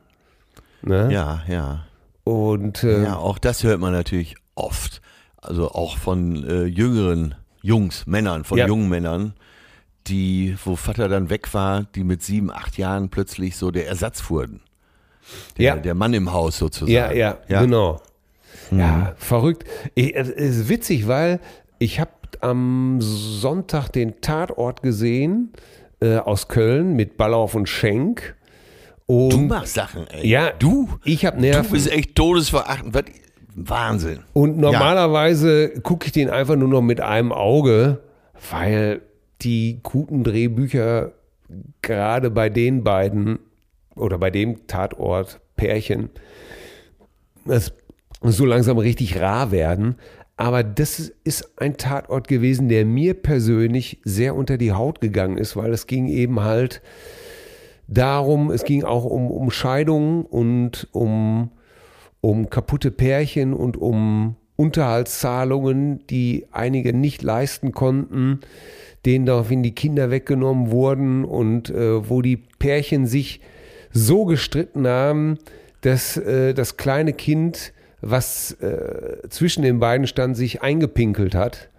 [0.82, 1.10] Ne?
[1.12, 1.86] Ja, ja.
[2.24, 5.02] Und äh, Ja, auch das hört man natürlich oft.
[5.38, 8.68] Also auch von äh, jüngeren Jungs, Männern, von Ja.
[8.68, 9.34] jungen Männern,
[10.08, 14.30] die, wo Vater dann weg war, die mit sieben, acht Jahren plötzlich so der Ersatz
[14.30, 14.62] wurden.
[15.58, 15.76] Der, Ja.
[15.78, 16.92] der Mann im Haus sozusagen.
[16.92, 18.02] Ja, ja, genau.
[18.72, 19.66] Ja, verrückt.
[19.96, 21.40] Ich, es ist witzig, weil
[21.80, 25.52] ich habe am Sonntag den Tatort gesehen
[26.02, 28.36] äh, aus Köln mit Ballauf und Schenk.
[29.08, 30.26] Und Du machst Sachen, ey.
[30.28, 30.88] Ja, Du?
[31.04, 31.72] Ich habe Du Nerven.
[31.72, 32.96] bist echt todesverachtend.
[33.56, 34.20] Wahnsinn.
[34.32, 38.00] Und normalerweise gucke ich den einfach nur noch mit einem Auge,
[38.50, 39.02] weil
[39.42, 41.12] die guten Drehbücher
[41.82, 43.40] gerade bei den beiden
[43.96, 46.10] oder bei dem Tatort Pärchen
[47.46, 47.74] das
[48.22, 49.96] so langsam richtig rar werden.
[50.38, 55.56] Aber das ist ein Tatort gewesen, der mir persönlich sehr unter die Haut gegangen ist,
[55.56, 56.82] weil es ging eben halt
[57.88, 61.52] darum, es ging auch um, um Scheidungen und um,
[62.22, 68.40] um kaputte Pärchen und um Unterhaltszahlungen, die einige nicht leisten konnten,
[69.06, 73.42] denen daraufhin die Kinder weggenommen wurden und äh, wo die Pärchen sich
[73.94, 75.38] so gestritten haben,
[75.82, 81.70] dass äh, das kleine Kind, was äh, zwischen den beiden stand, sich eingepinkelt hat.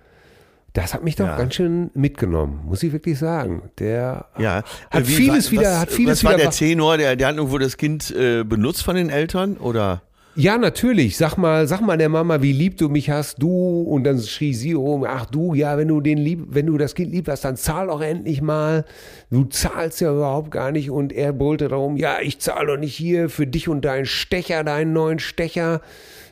[0.74, 1.36] Das hat mich doch Ja.
[1.36, 3.62] ganz schön mitgenommen, muss ich wirklich sagen.
[3.78, 4.62] Der Ja.
[4.90, 6.96] hat wie- vieles was, wieder, hat vieles was war wieder der Tenor?
[6.96, 9.56] Der, der hat irgendwo das Kind äh, benutzt von den Eltern?
[9.58, 10.02] Oder?
[10.34, 11.16] Ja, natürlich.
[11.16, 13.82] Sag mal, sag mal der Mama, wie lieb du mich hast, du.
[13.82, 16.94] Und dann schrie sie rum, ach du, ja, wenn du den lieb, wenn du das
[16.94, 18.84] Kind lieb hast, dann zahl doch endlich mal.
[19.30, 20.90] Du zahlst ja überhaupt gar nicht.
[20.90, 24.64] Und er brüllte darum, ja, ich zahle doch nicht hier für dich und deinen Stecher,
[24.64, 25.82] deinen neuen Stecher.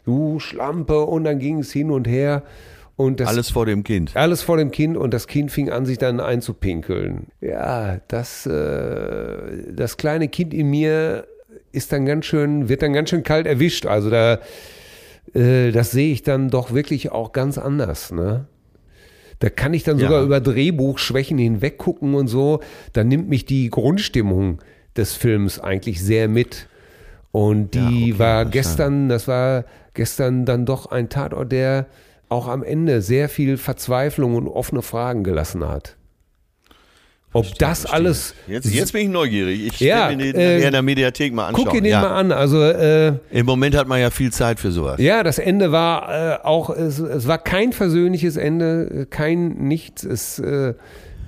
[0.06, 1.00] Du Schlampe.
[1.04, 2.42] Und dann ging es hin und her.
[2.96, 4.14] Und das, Alles vor dem Kind.
[4.14, 7.28] alles vor dem Kind und das Kind fing an, sich dann einzupinkeln.
[7.40, 11.26] Ja, das, äh, das kleine Kind in mir
[11.72, 13.86] ist dann ganz schön, wird dann ganz schön kalt erwischt.
[13.86, 14.38] Also da,
[15.34, 18.46] äh, das sehe ich dann doch wirklich auch ganz anders, ne?
[19.38, 20.08] Da kann ich dann Ja.
[20.08, 22.60] sogar über Drehbuchschwächen hinweggucken und so.
[22.92, 24.58] Da nimmt mich die Grundstimmung
[24.96, 26.68] des Films eigentlich sehr mit.
[27.32, 31.86] Und die okay, war gestern, das war gestern dann doch ein Tatort, der
[32.28, 35.96] auch am Ende sehr viel Verzweiflung und offene Fragen gelassen hat.
[37.32, 38.34] Ob das alles.
[38.48, 39.66] Jetzt, jetzt bin ich neugierig.
[39.66, 41.64] Ich Ja, werde mir den äh, in der Mediathek mal anschauen.
[41.64, 42.00] Guck dir den ja.
[42.00, 42.32] mal an.
[42.32, 45.00] Also äh, Im Moment hat man ja viel Zeit für sowas.
[45.00, 50.02] ja, das Ende war äh, auch, es, es war kein versöhnliches Ende, kein nichts.
[50.02, 50.74] Es äh,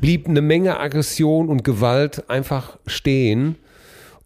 [0.01, 3.57] blieb eine Menge Aggression und Gewalt einfach stehen.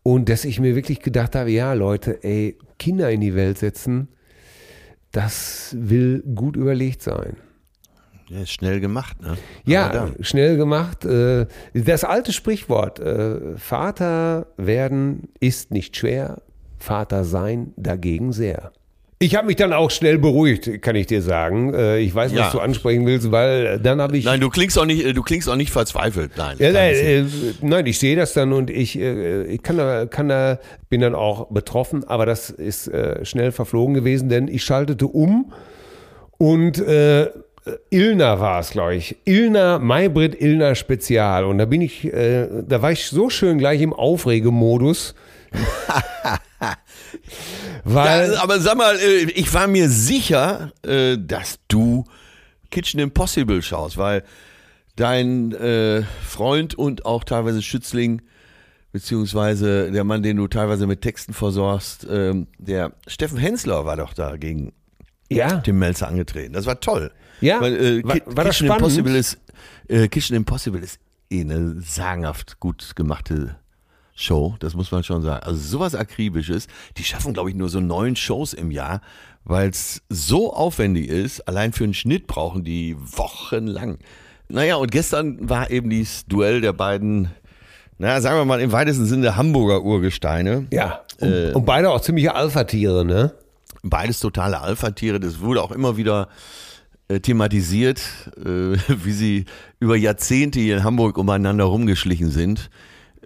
[0.03, 4.09] Und dass ich mir wirklich gedacht habe, ja Leute, ey, Kinder in die Welt setzen,
[5.13, 7.37] das will gut überlegt sein.
[8.29, 9.37] Ja, ist schnell gemacht, ne?
[9.65, 11.05] Ja, schnell gemacht.
[11.05, 16.43] Äh, Das alte Sprichwort, äh, Vater werden ist nicht schwer,
[16.79, 18.73] Vater sein dagegen sehr.
[19.19, 21.73] Ich habe mich dann auch schnell beruhigt, kann ich dir sagen.
[21.73, 22.51] Äh, Ich weiß, was Ja.
[22.51, 24.25] du ansprechen willst, weil dann habe ich...
[24.27, 26.33] Nein, du klingst auch nicht, du klingst auch nicht verzweifelt.
[26.37, 26.57] Nein.
[26.59, 27.25] Ja, nein, äh,
[27.63, 30.59] nein, ich sehe das dann und ich, ich kann da, kann da,
[30.91, 32.91] bin dann auch betroffen, aber das ist
[33.23, 35.53] schnell verflogen gewesen, denn ich schaltete um
[36.39, 37.31] und äh,
[37.91, 39.17] Ilna war es, glaube ich.
[39.25, 41.45] Ilna, Maybrit Ilna Spezial.
[41.45, 45.15] Und da bin ich, äh, da war ich so schön gleich im Aufregemodus.
[47.85, 52.05] weil, Ja, aber sag mal, äh, ich war mir sicher, äh, dass du
[52.71, 54.23] Kitchen Impossible schaust, weil
[54.97, 58.23] dein äh, Freund und auch teilweise Schützling,
[58.93, 64.15] beziehungsweise der Mann, den du teilweise mit Texten versorgst, ähm, der Steffen Hensler war doch
[64.15, 64.73] da gegen
[65.31, 66.53] ja, Tim Melzer angetreten.
[66.53, 67.11] Das war toll.
[67.41, 68.83] Ja, Weil, äh, war- war das Kitchen spannend?
[68.97, 69.39] Impossible ist,
[69.89, 70.99] äh, Kitchen Impossible ist
[71.31, 73.57] eh eine sagenhaft gut gemachte
[74.15, 75.43] Show, das muss man schon sagen.
[75.45, 76.69] Also sowas akribisches.
[76.97, 79.03] Die schaffen, glaube ich, nur so neun Shows im Jahr,
[79.45, 81.47] weil es so aufwendig ist.
[81.47, 83.99] Allein für einen Schnitt brauchen die wochenlang.
[84.49, 87.29] Naja, und gestern war eben dieses Duell der beiden,
[87.99, 90.67] naja, sagen wir mal im weitesten Sinne Hamburger Urgesteine.
[90.71, 91.01] ja.
[91.19, 93.33] Und, und beide auch ziemliche Alpha-Tiere, ne?
[93.91, 95.21] Beides totale Alpha-Tiere.
[95.21, 96.29] Das wurde auch immer wieder
[97.09, 98.01] äh, thematisiert,
[98.37, 99.45] äh, wie sie
[99.79, 102.71] über Jahrzehnte hier in Hamburg umeinander rumgeschlichen sind.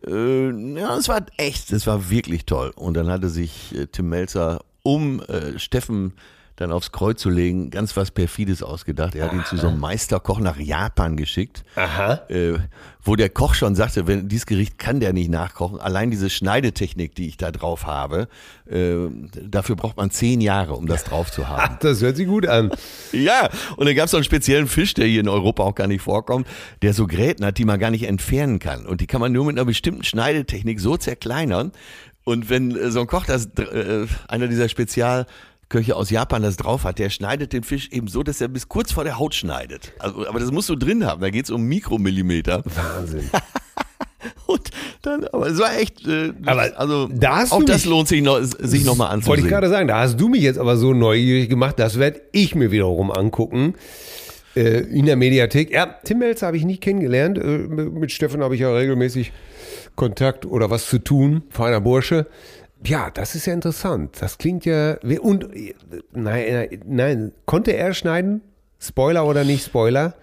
[0.07, 2.73] Äh, ja, es war echt, es war wirklich toll.
[2.77, 5.23] Und dann hatte sich Tim Melzer, um
[5.57, 6.15] Steffen
[6.61, 9.15] dann aufs Kreuz zu legen, ganz was Perfides ausgedacht.
[9.15, 12.21] Er hat ihn zu so einem Meisterkoch nach Japan geschickt Aha.
[12.29, 12.59] äh,
[13.03, 15.81] wo der Koch schon sagte, wenn dieses Gericht kann der nicht nachkochen.
[15.81, 18.29] Allein diese Schneidetechnik, die ich da drauf habe,
[18.71, 18.95] äh,
[19.43, 21.79] dafür braucht man zehn Jahre, um das drauf zu haben.
[21.81, 22.71] Das hört sich gut an.
[23.13, 25.87] ja, und dann gab es so einen speziellen Fisch, der hier in Europa auch gar
[25.87, 26.47] nicht vorkommt,
[26.83, 28.87] der so Gräten hat, die man gar nicht entfernen kann.
[28.87, 31.73] Und die kann man nur mit einer bestimmten Schneidetechnik so zerkleinern.
[32.25, 34.69] Und wenn äh, so ein Koch das, äh, einer dieser
[35.71, 38.69] Spezialköche aus Japan das drauf hat, der schneidet den Fisch eben so, dass er bis
[38.69, 39.93] kurz vor der Haut schneidet.
[40.01, 42.63] Also, aber das musst du drin haben, da geht es um Mikromillimeter.
[42.65, 43.31] Wahnsinn.
[44.47, 44.69] Und
[45.03, 48.41] dann, aber es war echt, äh, Aber also da auch das mich- lohnt sich noch,
[48.43, 49.29] sich noch mal anzusehen.
[49.31, 52.21] Wollte ich gerade sagen, da hast du mich jetzt aber so neugierig gemacht, das werde
[52.33, 53.75] ich mir wiederum angucken.
[54.57, 55.71] Äh, in der Mediathek.
[55.71, 57.39] Ja, Tim Melzer habe ich nie kennengelernt.
[57.39, 59.31] Äh, mit Steffen habe ich ja regelmäßig
[59.95, 62.27] Kontakt oder was zu tun, feiner Bursche.
[62.85, 64.17] Ja, das ist ja interessant.
[64.21, 64.97] Das klingt ja.
[65.21, 65.49] Und
[66.13, 68.41] nein, nein, konnte er schneiden?
[68.79, 70.15] Spoiler oder nicht Spoiler?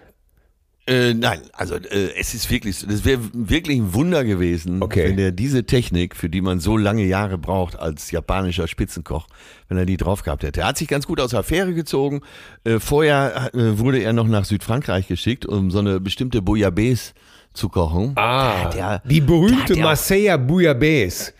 [0.88, 5.04] Äh, nein, also äh, es ist wirklich, das wäre wirklich ein Wunder gewesen, Okay.
[5.10, 9.26] wenn er diese Technik, für die man so lange Jahre braucht als japanischer Spitzenkoch,
[9.68, 10.62] wenn er die drauf gehabt hätte.
[10.62, 12.22] Er hat sich ganz gut aus der Affäre gezogen.
[12.64, 17.12] Äh, vorher äh, wurde er noch nach Südfrankreich geschickt, um so eine bestimmte Bouillabaisse
[17.52, 18.12] zu kochen.
[18.16, 21.34] Ah, der- die berühmte der- Marseilla Bouillabaisse.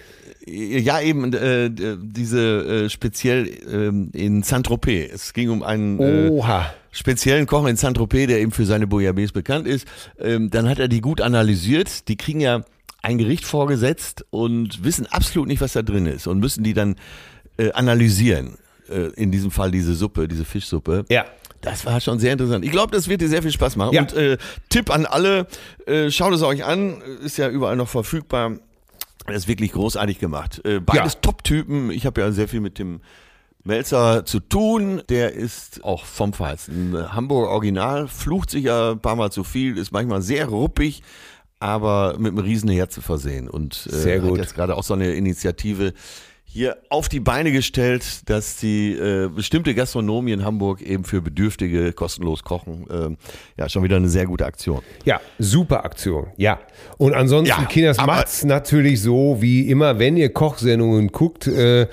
[0.51, 5.13] Ja, eben äh, diese äh, speziell ähm, in Saint-Tropez.
[5.13, 6.31] Es ging um einen äh,
[6.91, 9.87] speziellen Koch in Saint-Tropez, der eben für seine Bouillabaisse bekannt ist.
[10.19, 12.09] Ähm, dann hat er die gut analysiert.
[12.09, 12.63] Die kriegen ja
[13.03, 16.97] ein Gericht vorgesetzt und wissen absolut nicht, was da drin ist und müssen die dann
[17.57, 18.57] äh, analysieren.
[18.89, 21.05] Äh, in diesem Fall diese Suppe, diese Fischsuppe.
[21.09, 21.25] Ja.
[21.61, 22.65] Das war schon sehr interessant.
[22.65, 23.93] Ich glaube, das wird dir sehr viel Spaß machen.
[23.93, 24.03] Ja.
[24.03, 25.49] Und äh, Tipp an alle,
[25.87, 28.53] äh, schaut es euch an, ist ja überall noch verfügbar.
[29.29, 30.61] Das ist wirklich großartig gemacht.
[30.65, 31.21] Äh, beides Ja.
[31.21, 31.91] Top-Typen.
[31.91, 33.01] Ich habe ja sehr viel mit dem
[33.65, 35.03] Melzer zu tun.
[35.09, 36.97] Der ist auch vom Feinsten.
[36.97, 41.03] Ein Hamburger Original, flucht sich ja ein paar Mal zu viel, ist manchmal sehr ruppig,
[41.61, 43.49] aber mit einem riesen Herzen versehen.
[43.51, 44.33] Und äh, Sehr gut.
[44.33, 45.93] hat jetzt gerade auch so eine Initiative
[46.59, 51.93] hier auf die Beine gestellt, dass die äh, bestimmte Gastronomie in Hamburg eben für Bedürftige
[51.93, 52.85] kostenlos kochen.
[52.91, 53.17] Ähm,
[53.57, 54.83] ja, schon wieder eine sehr gute Aktion.
[55.05, 56.27] Ja, super Aktion.
[56.37, 56.59] Ja.
[56.97, 61.87] Und ansonsten, Ja, Kinders, macht's natürlich so, wie immer, wenn ihr Kochsendungen guckt, äh,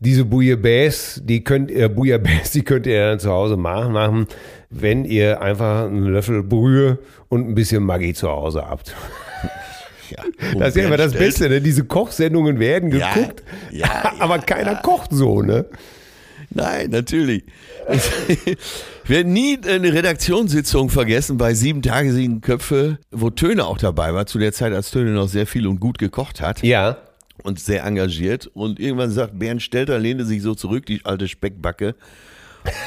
[0.00, 4.26] diese Bouillabaisse, die könnt ihr, Bouillabaisse, die könnt ihr dann zu Hause machen, machen,
[4.68, 6.98] wenn ihr einfach einen Löffel Brühe
[7.30, 8.94] und ein bisschen Maggi zu Hause habt.
[10.10, 10.24] Ja,
[10.58, 11.60] Das ist ja immer das Beste, ne?
[11.60, 14.80] Diese Kochsendungen werden geguckt, ja, aber ja, keiner ja.
[14.80, 15.66] kocht so, ne?
[16.50, 17.44] Nein, natürlich.
[19.02, 24.14] Ich werde nie eine Redaktionssitzung vergessen bei sieben Tage, sieben Köpfe, wo Töne auch dabei
[24.14, 26.96] war, zu der Zeit, als Töne noch sehr viel und gut gekocht hat Ja.
[27.42, 28.48] und sehr engagiert.
[28.54, 31.96] Und irgendwann sagt Bernd Stelter, lehnte sich so zurück, die alte Speckbacke,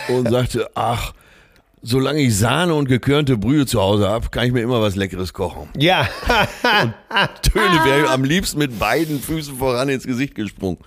[0.07, 1.13] und sagte, ach,
[1.84, 5.34] solange ich Sahne und gekörnte Brühe zu Hause habe, kann ich mir immer was Leckeres
[5.34, 5.67] kochen.
[5.78, 6.08] Ja.
[7.41, 10.78] Töne wäre am liebsten mit beiden Füßen voran ins Gesicht gesprungen.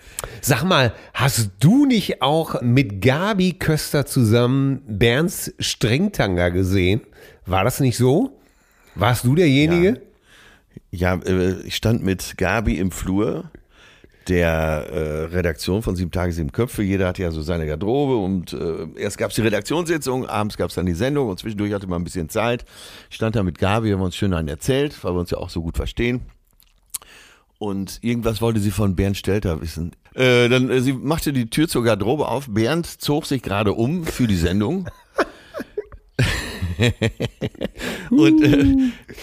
[0.41, 7.03] Sag mal, hast du nicht auch mit Gabi Köster zusammen Bernds Strengtanger gesehen?
[7.45, 8.41] War das nicht so?
[8.95, 10.01] Warst du derjenige?
[10.91, 13.51] Ja, äh, ich stand mit Gabi im Flur
[14.29, 16.83] der äh, Redaktion von Sieben Tage, Sieben Köpfe.
[16.83, 20.71] Jeder hatte ja so seine Garderobe und äh, erst gab es die Redaktionssitzung, abends gab
[20.71, 22.65] es dann die Sendung und zwischendurch hatte man ein bisschen Zeit.
[23.11, 25.51] Ich stand da mit Gabi, haben uns schön einen erzählt, weil wir uns ja auch
[25.51, 26.23] so gut verstehen.
[27.59, 29.93] Und irgendwas wollte sie von Bernd Stelter wissen.
[30.15, 32.49] Äh, dann, äh, sie machte die Tür zur Garderobe auf.
[32.49, 34.89] Bernd zog sich gerade um für die Sendung.
[38.11, 38.75] Und äh,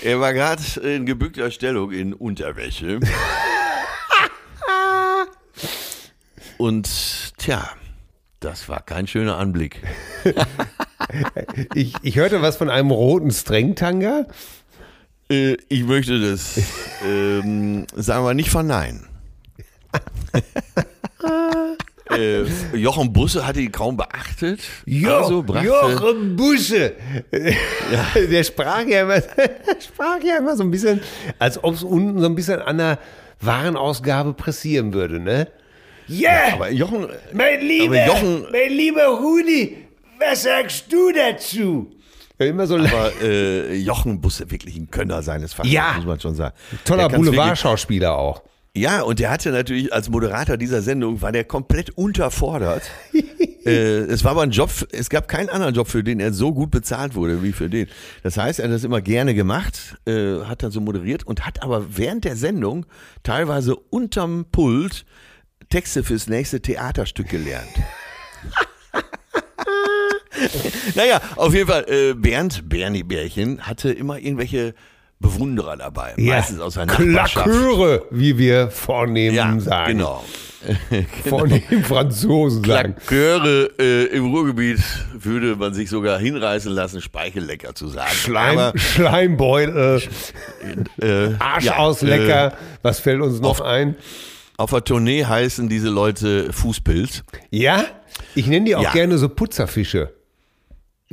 [0.04, 3.00] er war gerade in gebückter Stellung in Unterwäsche.
[6.58, 6.89] Und
[7.38, 7.69] tja,
[8.39, 9.82] das war kein schöner Anblick.
[11.76, 14.26] Ich, ich hörte was von einem roten Strengtanger.
[15.30, 16.60] Äh, ich möchte das,
[17.06, 19.08] ähm, sagen wir, nicht verneinen.
[22.10, 22.43] äh,
[22.76, 24.62] Jochen Busse hatte ihn kaum beachtet.
[24.86, 26.93] Jo, also brachte, Jochen Busche.
[28.32, 29.21] Der sprach ja, immer,
[29.80, 31.02] sprach ja immer so ein bisschen,
[31.39, 32.99] als ob es unten so ein bisschen an der
[33.46, 35.48] Warenausgabe pressieren würde, ne?
[36.08, 39.78] Ja, aber Jochen, mein lieber, aber Jochen- mein lieber Rudi,
[40.20, 41.92] was sagst du dazu?
[42.40, 45.94] Ja, immer so aber äh, Jochen Busse wirklich ein Könner seines Fachs, Ja.
[45.96, 46.54] muss man schon sagen.
[46.84, 48.42] toller Boulevardschauspieler auch.
[48.76, 52.82] Ja, und der hatte natürlich als Moderator dieser Sendung war der komplett unterfordert.
[53.65, 56.54] äh, es war aber ein Job, es gab keinen anderen Job, für den er so
[56.54, 57.88] gut bezahlt wurde wie für den.
[58.23, 61.63] Das heißt, er hat das immer gerne gemacht, äh, hat dann so moderiert und hat
[61.63, 62.86] aber während der Sendung
[63.23, 65.06] teilweise unterm Pult
[65.69, 67.69] Texte fürs nächste Theaterstück gelernt.
[70.95, 74.76] naja, auf jeden Fall, äh, Bernd Bernie Bärchen hatte immer irgendwelche
[75.24, 76.14] Bewunderer dabei.
[76.18, 77.34] Meistens aus Nachbarschaft.
[77.46, 79.98] Klaköre, wie wir vornehm Ja, sagen.
[79.98, 80.24] genau.
[81.28, 82.96] Vornehm Franzosen sagen.
[82.96, 84.80] Klaköre äh, im Ruhrgebiet
[85.14, 88.12] würde man sich sogar hinreißen lassen, Speichellecker zu sagen.
[88.14, 90.02] Schleim, Aber, Schleimbeutel,
[91.02, 92.48] äh, Arschauslecker.
[92.48, 93.96] Äh, Was fällt uns noch ein?
[94.56, 97.24] auf der Tournee heißen diese Leute Fußpilz.
[97.50, 97.84] Ja?
[98.36, 98.92] Ich nenne die auch Ja.
[98.92, 100.14] gerne so Putzerfische.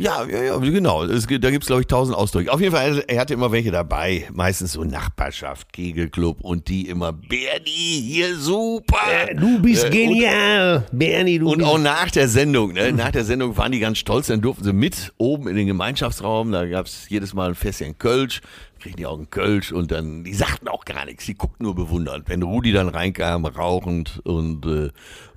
[0.02, 1.04] Ja, ja, ja, genau.
[1.04, 2.50] Es, gibt- da gibt's glaube ich, tausend Ausdrücke.
[2.52, 4.26] Auf jeden Fall, er hatte immer welche dabei.
[4.32, 8.96] Meistens so Nachbarschaft, Kegelclub und die immer, Bernie, hier super.
[9.36, 11.68] Du bist Äh, und- genial, Bernie, du Und bist...
[11.70, 12.92] auch nach der Sendung, ne?
[12.92, 16.50] nach der Sendung waren die ganz stolz, dann durften sie mit oben in den Gemeinschaftsraum,
[16.50, 18.40] da gab's jedes Mal ein Fässchen Kölsch,
[18.80, 21.74] kriegen die auch einen Kölsch und dann, die sagten auch gar nichts, die guckten nur
[21.74, 22.28] bewundernd.
[22.28, 24.90] Wenn Rudi dann reinkam, rauchend und äh,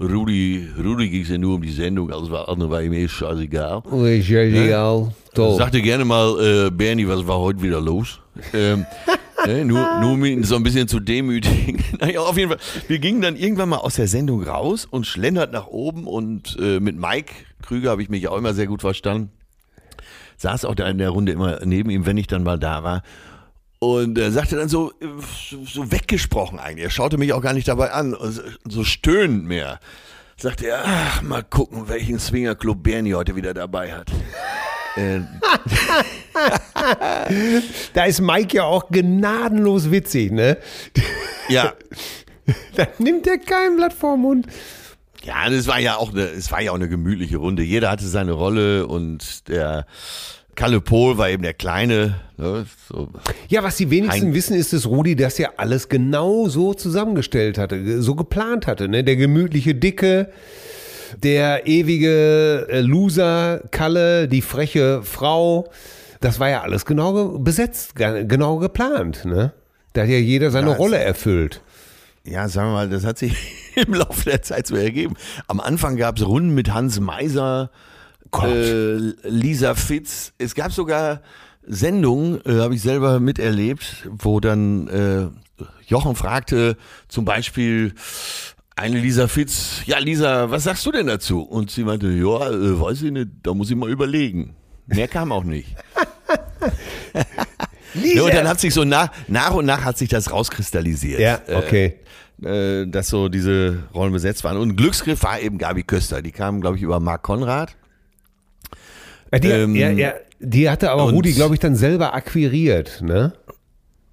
[0.04, 3.08] Rudi, Rudi ging es ja nur um die Sendung, alles war, andere war ihm eh
[3.08, 3.84] scheißegal.
[4.06, 5.14] Ist ja egal.
[5.34, 5.58] Toll.
[5.58, 8.20] Sagte gerne mal, äh, Bernie, was war heute wieder los?
[8.54, 8.86] Ähm,
[9.46, 11.84] ne, nur, nur um ihn so ein bisschen zu demütigen.
[12.00, 12.60] naja, auf jeden Fall.
[12.88, 16.80] Wir gingen dann irgendwann mal aus der Sendung raus und schlendert nach oben und äh,
[16.80, 19.32] mit Mike Krüger habe ich mich auch immer sehr gut verstanden.
[20.38, 23.04] Saß auch da in der Runde immer neben ihm, wenn ich dann mal da war.
[23.84, 24.92] Und er sagte dann so,
[25.66, 26.86] so weggesprochen eigentlich.
[26.86, 28.16] Er schaute mich auch gar nicht dabei an,
[28.66, 29.80] so- stöhnend mehr.
[30.38, 34.10] Sagte er, ach, mal gucken, welchen Swingerclub Bernie heute wieder dabei hat.
[34.96, 35.22] Äh,
[37.94, 40.58] Da ist Mike ja auch gnadenlos witzig, ne?
[41.50, 41.74] ja,
[42.76, 44.48] Da nimmt er kein Blatt vorm Mund.
[45.24, 47.64] Ja, das war ja auch eine, es war ja auch eine gemütliche Runde.
[47.64, 49.86] Jeder hatte seine Rolle und der
[50.56, 52.16] Kalle Pohl war eben der Kleine.
[52.38, 53.10] Ne, so.
[53.48, 57.58] Ja, was die wenigsten Ein- wissen, ist, dass Rudi das ja alles genau so zusammengestellt
[57.58, 58.88] hatte, so geplant hatte.
[58.88, 59.04] Ne?
[59.04, 60.30] Der gemütliche Dicke,
[61.22, 65.70] der ewige äh, Loser Kalle, die freche Frau.
[66.22, 69.26] Das war ja alles genau ge- besetzt, ge- genau geplant.
[69.26, 69.54] Ne?
[69.94, 71.62] Da hat ja jeder seine Ja, Rolle erfüllt.
[72.26, 73.36] Ja, sagen wir mal, das hat sich
[73.76, 75.16] im Laufe der Zeit so ergeben.
[75.48, 77.70] Am Anfang gab es Runden mit Hans Meiser,
[78.42, 80.34] äh, Lisa Fitz.
[80.38, 81.22] Es gab sogar
[81.66, 85.28] Sendungen, äh, habe ich selber miterlebt, wo dann äh,
[85.88, 87.94] Jochen fragte zum Beispiel
[88.76, 91.42] eine Lisa Fitz, ja Lisa, was sagst du denn dazu?
[91.42, 94.56] Und sie meinte, ja, äh, weiß ich nicht, da muss ich mal überlegen.
[94.88, 95.76] Mehr kam auch nicht.
[97.96, 101.20] Ja, und dann hat sich so nach, nach und nach hat sich das rauskristallisiert.
[101.20, 102.00] Ja, okay.
[102.44, 104.58] Äh, äh, dass so diese Rollen besetzt waren.
[104.58, 106.22] Und Glücksgriff war eben Gabi Köster.
[106.22, 107.76] Die kam, glaube ich, über Marc Konrad.
[109.34, 113.02] Ja, die, ähm, ja, ja, die hatte aber Rudi, glaube ich, dann selber akquiriert.
[113.02, 113.34] Ne?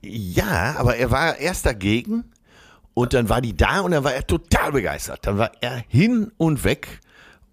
[0.03, 2.25] Ja, aber er war erst dagegen
[2.95, 5.27] und dann war die da und dann war er total begeistert.
[5.27, 7.01] Dann war er hin und weg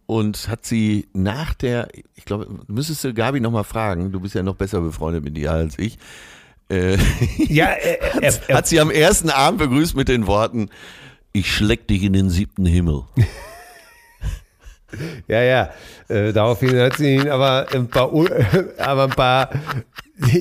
[0.06, 4.44] und hat sie nach der, ich glaube, müsstest du Gabi nochmal fragen, du bist ja
[4.44, 5.98] noch besser befreundet mit ihr als ich.
[6.70, 6.98] Äh,
[7.50, 10.70] Ja, er, er, er, hat sie am ersten Abend begrüßt mit den Worten,
[11.34, 13.04] ich schleck dich in den siebten Himmel.
[15.28, 15.70] Ja, ja.
[16.08, 18.10] Äh, daraufhin hat sie ihn aber ein paar,
[18.78, 19.50] aber ein paar.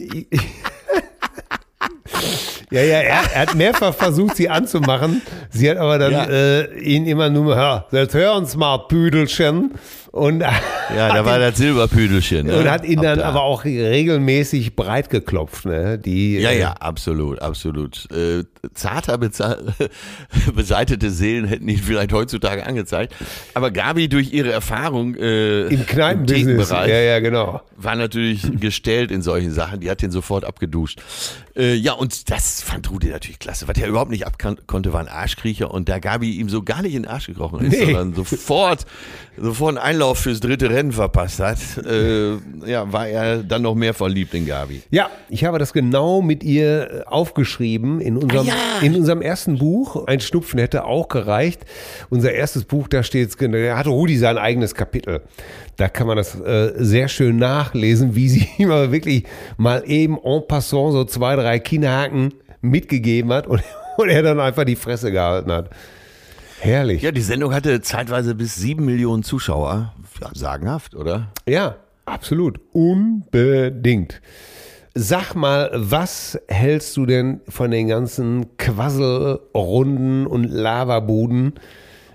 [2.70, 5.22] ja, ja, er, er hat mehrfach versucht, sie anzumachen.
[5.50, 6.24] Sie hat aber dann Ja.
[6.24, 9.72] äh, ihn immer nur, hör, jetzt hör uns mal, Püdelchen.
[10.16, 10.40] Und,
[10.96, 12.46] Ja, da war ihn, das Silberpüdelchen.
[12.46, 12.59] Ne?
[12.59, 13.24] und hat ihn Ab dann da.
[13.29, 15.64] aber auch regelmäßig breit geklopft.
[15.66, 15.98] Ne?
[15.98, 18.09] Die, Ja, äh, ja, absolut, absolut.
[18.12, 19.18] Äh, zarter
[20.55, 23.14] beseitete Seelen hätten ihn vielleicht heutzutage angezeigt.
[23.55, 26.68] Aber Gabi durch ihre Erfahrung äh, Im Kneipenbusiness.
[26.68, 27.62] Thekenbereich Ja, ja, genau.
[27.76, 29.81] war natürlich gestellt in solchen Sachen.
[29.81, 31.00] Die hat den sofort abgeduscht.
[31.57, 33.66] Äh, ja, und das fand Rudi natürlich klasse.
[33.68, 35.70] Was er überhaupt nicht abkonnte, war ein Arschkriecher.
[35.70, 37.87] Und da Gabi ihm so gar nicht in den Arsch gekrochen ist, Nee.
[37.87, 38.87] sondern sofort,
[39.38, 42.33] sofort einen Einlauf fürs dritte Rennen verpasst hat, äh,
[42.66, 44.83] ja, war er dann noch mehr verliebt in Gabi.
[44.90, 48.87] Ja, ich habe das genau mit ihr äh, aufgeschrieben in unserem, Ah, ja.
[48.87, 50.07] in unserem ersten Buch.
[50.07, 51.64] Ein Schnupfen hätte auch gereicht.
[52.11, 55.22] Unser erstes Buch, da steht, da hatte Rudi sein eigenes Kapitel.
[55.77, 59.25] Da kann man das äh, sehr schön nachlesen, wie sie ihm aber wirklich
[59.57, 63.62] mal eben en passant so zwei, drei Kinnhaken mitgegeben hat und,
[63.99, 65.70] und er dann einfach die Fresse gehalten hat.
[66.60, 67.02] Herrlich.
[67.02, 69.94] Ja, die Sendung hatte zeitweise bis sieben Millionen Zuschauer.
[70.20, 71.32] Ja, sagenhaft, oder?
[71.46, 72.60] Ja, absolut.
[72.72, 74.20] Unbedingt.
[74.94, 81.54] Sag mal, was hältst du denn von den ganzen Quasselrunden und Lavabuden?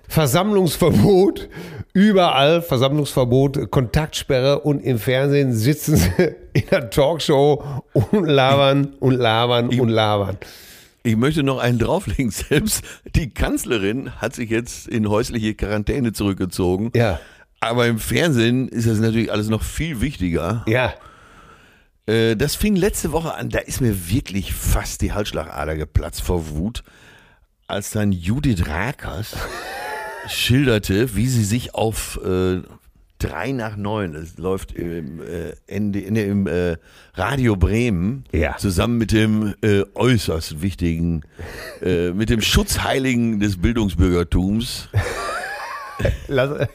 [0.07, 1.47] Versammlungsverbot,
[1.93, 6.11] überall Versammlungsverbot, Kontaktsperre und im Fernsehen sitzen sie
[6.53, 10.37] in der Talkshow und labern und labern und labern.
[10.41, 10.70] Ich
[11.17, 12.29] möchte noch einen drauflegen.
[12.31, 12.83] Selbst
[13.15, 16.91] die Kanzlerin hat sich jetzt in häusliche Quarantäne zurückgezogen.
[16.95, 17.19] Ja,
[17.59, 20.63] Aber im Fernsehen ist das natürlich alles noch viel wichtiger.
[20.67, 20.93] ja.
[22.07, 23.49] Äh, Das fing letzte Woche an.
[23.49, 26.83] Da ist mir wirklich fast die Halsschlagader geplatzt vor Wut,
[27.67, 29.35] als dann Judith Rakers
[30.27, 32.61] schilderte, wie sie sich auf äh,
[33.23, 36.77] drei nach neun, das läuft im, äh, Ende, in, im äh,
[37.13, 38.57] Radio Bremen, Ja.
[38.57, 41.21] zusammen mit dem äh, äußerst wichtigen,
[41.81, 44.89] äh, mit dem Schutzheiligen des Bildungsbürgertums,
[46.27, 46.67] Lass,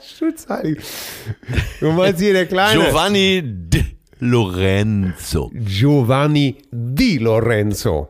[0.18, 0.78] Schutzheilig.
[1.80, 3.84] Du meinst hier der kleine Giovanni de
[4.18, 5.50] Lorenzo.
[5.54, 8.08] Giovanni Di Lorenzo.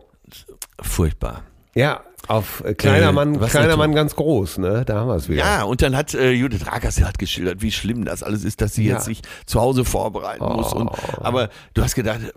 [0.81, 1.45] Furchtbar.
[1.75, 2.03] Ja,
[2.33, 3.77] auf äh, kleiner Äh, Mann, kleiner?
[3.77, 4.85] Mann ganz groß, ne?
[4.87, 5.39] Da haben wir es wieder.
[5.45, 8.75] Ja, und dann hat äh, Judith Rakers hat geschildert, wie schlimm das alles ist, dass
[8.75, 8.95] sie Ja.
[8.95, 10.73] jetzt sich zu Hause vorbereiten muss.
[10.73, 12.31] Und, aber du hast gedacht, äh,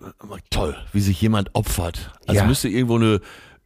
[0.49, 2.11] toll, wie sich jemand opfert.
[2.27, 2.47] Also Ja.
[2.47, 3.21] müsste irgendwo eine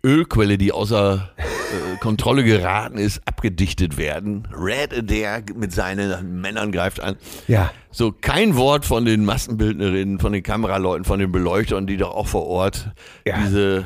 [0.05, 4.47] Ölquelle, die außer äh, Kontrolle geraten ist, abgedichtet werden.
[4.57, 7.17] Red Adair mit seinen Männern greift an.
[7.47, 7.71] Ja.
[7.91, 12.27] So, kein Wort von den Maskenbildnerinnen, von den Kameraleuten, von den Beleuchtern, die doch auch
[12.27, 12.91] vor Ort
[13.25, 13.39] Ja.
[13.39, 13.85] diese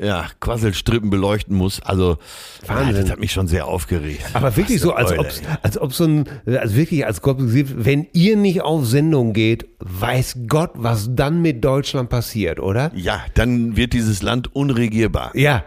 [0.00, 1.80] ja, Quasselstrippen beleuchten muss.
[1.82, 2.18] Also,
[2.66, 3.02] Wahnsinn.
[3.02, 4.22] das hat mich schon sehr aufgeregt.
[4.32, 5.26] Aber wirklich Was so, als ob,
[5.62, 10.38] als ob so ein, also wirklich, als ob, wenn ihr nicht auf Sendung geht, weiß
[10.46, 12.92] Gott, was dann mit Deutschland passiert, oder?
[12.94, 15.32] Ja, dann wird dieses Land unregierbar.
[15.34, 15.64] Ja,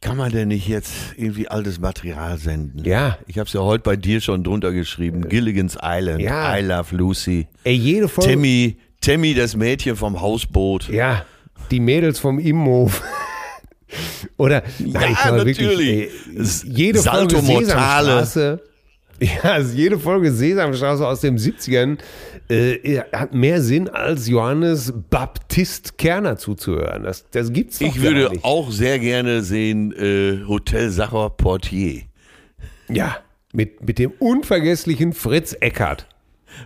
[0.00, 2.84] Kann man denn nicht jetzt irgendwie altes Material senden?
[2.84, 3.16] Ja.
[3.26, 5.26] Ich habe es ja heute bei dir schon drunter geschrieben.
[5.28, 6.54] Gilligan's Island, Ja.
[6.58, 7.46] I Love Lucy.
[7.64, 8.32] ey, jede Folge.
[8.32, 10.90] Tammy, Tammy, das Mädchen vom Hausboot.
[10.90, 11.24] Ja,
[11.70, 13.02] die Mädels vom Imhof.
[14.36, 15.58] Oder, nein, glaube natürlich.
[15.58, 17.66] Wirklich, ey, jede Salto Folge.
[17.66, 18.60] Sesamstraße.
[19.20, 21.98] Ja, also jede Folge Sesamstraße aus den 70ern
[22.48, 27.04] äh, hat mehr Sinn, als Johannes Baptist Kerner zuzuhören.
[27.04, 28.44] Das, das gibt's doch Ich würde nicht.
[28.44, 32.02] auch sehr gerne sehen äh, Hotel Sacher Portier.
[32.88, 33.18] Ja,
[33.52, 36.06] mit, mit dem unvergesslichen Fritz Eckert.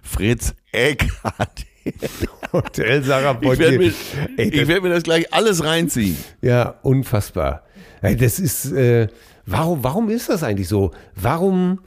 [0.03, 1.67] Fritz Eckhardt.
[2.53, 6.17] Hotel Sarah Ich werde mir, werd mir das gleich alles reinziehen.
[6.41, 7.65] ja, unfassbar.
[8.01, 9.09] Das ist, äh,
[9.47, 10.93] warum, warum ist das eigentlich so?
[11.15, 11.81] Warum,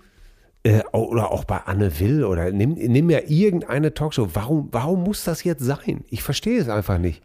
[0.64, 5.24] äh, oder auch bei Anne Will oder nimm, nimm ja irgendeine Talkshow, warum, warum muss
[5.24, 6.04] das jetzt sein?
[6.10, 7.22] Ich verstehe es einfach nicht.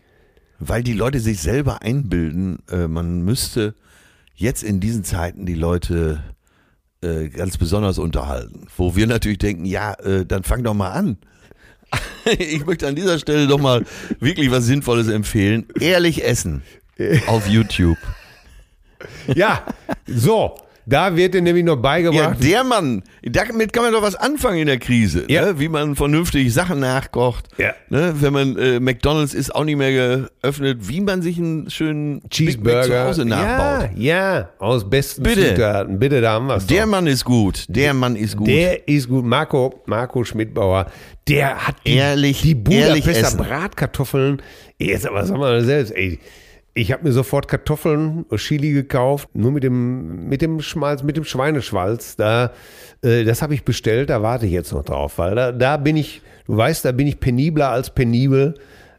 [0.58, 3.74] Weil die Leute sich selber einbilden, äh, man müsste
[4.34, 6.22] jetzt in diesen Zeiten die Leute
[7.02, 8.66] äh, ganz besonders unterhalten.
[8.76, 11.18] Wo wir natürlich denken, ja, äh, dann fang doch mal an.
[12.38, 13.84] Ich möchte an dieser Stelle doch mal
[14.18, 15.66] wirklich was Sinnvolles empfehlen.
[15.78, 16.62] Ehrlich essen
[17.28, 17.98] auf YouTube.
[19.32, 19.64] Ja,
[20.06, 20.56] so,
[20.86, 22.42] da wird dir nämlich noch Ja, beigebracht.
[22.42, 25.24] der Mann, damit kann man doch was anfangen in der Krise.
[25.28, 25.46] Ja.
[25.46, 25.58] Ne?
[25.60, 27.48] Wie man vernünftig Sachen nachkocht.
[27.58, 27.74] Ja.
[27.90, 28.14] Ne?
[28.20, 29.92] Wenn man, äh, McDonalds ist auch nicht mehr
[30.40, 33.06] geöffnet, wie man sich einen schönen Mac zu Cheeseburger.
[33.08, 33.90] Hause nachbaut.
[33.96, 35.54] Ja, ja, aus besten Bitte.
[35.54, 35.98] Zutaten.
[35.98, 36.66] Bitte, da haben wir es.
[36.66, 37.64] Der Mann ist gut.
[37.68, 38.46] Der Mann ist gut.
[38.48, 39.24] Der ist gut.
[39.24, 40.86] Marco, Marco Schmidbauer,
[41.28, 43.38] der hat die, Ehrlich- die ehrlich Budapester essen.
[43.38, 44.42] Bratkartoffeln.
[44.78, 46.18] Jetzt aber sag mal selbst, ey.
[46.78, 51.24] Ich habe mir sofort Kartoffeln, Chili gekauft, nur mit dem, mit dem Schmalz, mit dem
[51.24, 52.16] Schweineschmalz.
[52.16, 52.52] Da,
[53.00, 55.96] äh, das habe ich bestellt, da warte ich jetzt noch drauf, weil da, da bin
[55.96, 58.56] ich, du weißt, da bin ich penibler als penibel.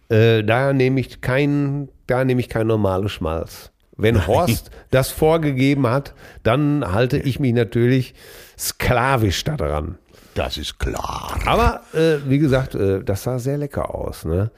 [0.10, 3.72] Äh, da nehme ich kein, da nehme ich kein normales Schmalz.
[3.96, 8.16] Wenn Horst das vorgegeben hat, dann halte ich mich natürlich
[8.58, 10.00] sklavisch daran.
[10.38, 11.40] Das ist klar.
[11.46, 14.26] Aber äh, wie gesagt, äh, das sah sehr lecker aus.
[14.26, 14.52] Ne?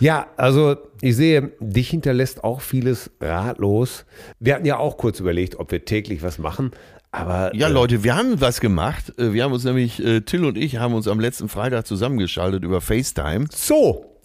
[0.00, 4.04] Ja, also ich sehe, dich hinterlässt auch vieles ratlos.
[4.38, 6.70] Wir hatten ja auch kurz überlegt, ob wir täglich was machen.
[7.10, 9.12] Aber Ja, äh, Leute, wir haben was gemacht.
[9.18, 12.64] Äh, Wir haben uns nämlich, äh, Till und ich haben uns am letzten Freitag zusammengeschaltet
[12.64, 14.20] über FaceTime so,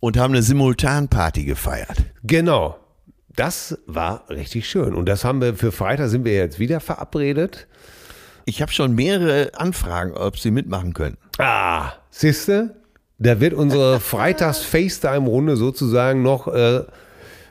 [0.00, 1.98] und haben eine Simultanparty gefeiert.
[2.22, 2.76] genau.
[3.36, 4.92] Das war richtig schön.
[4.92, 7.68] Und das haben wir für Freitag sind wir jetzt wieder verabredet.
[8.50, 11.16] Ich habe schon mehrere Anfragen, ob sie mitmachen können.
[11.38, 12.74] Ah, siehste,
[13.20, 16.82] da wird unsere Freitags-FaceTime-Runde sozusagen noch, äh,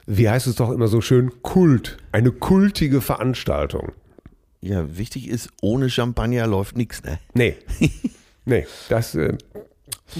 [0.05, 1.95] wie heißt es doch immer so schön, Kult.
[2.11, 3.93] Eine kultige Veranstaltung.
[4.59, 7.17] Ja, wichtig ist, ohne Champagner läuft nichts, ne?
[7.33, 7.55] Nee.
[8.45, 9.37] Nee, das, äh,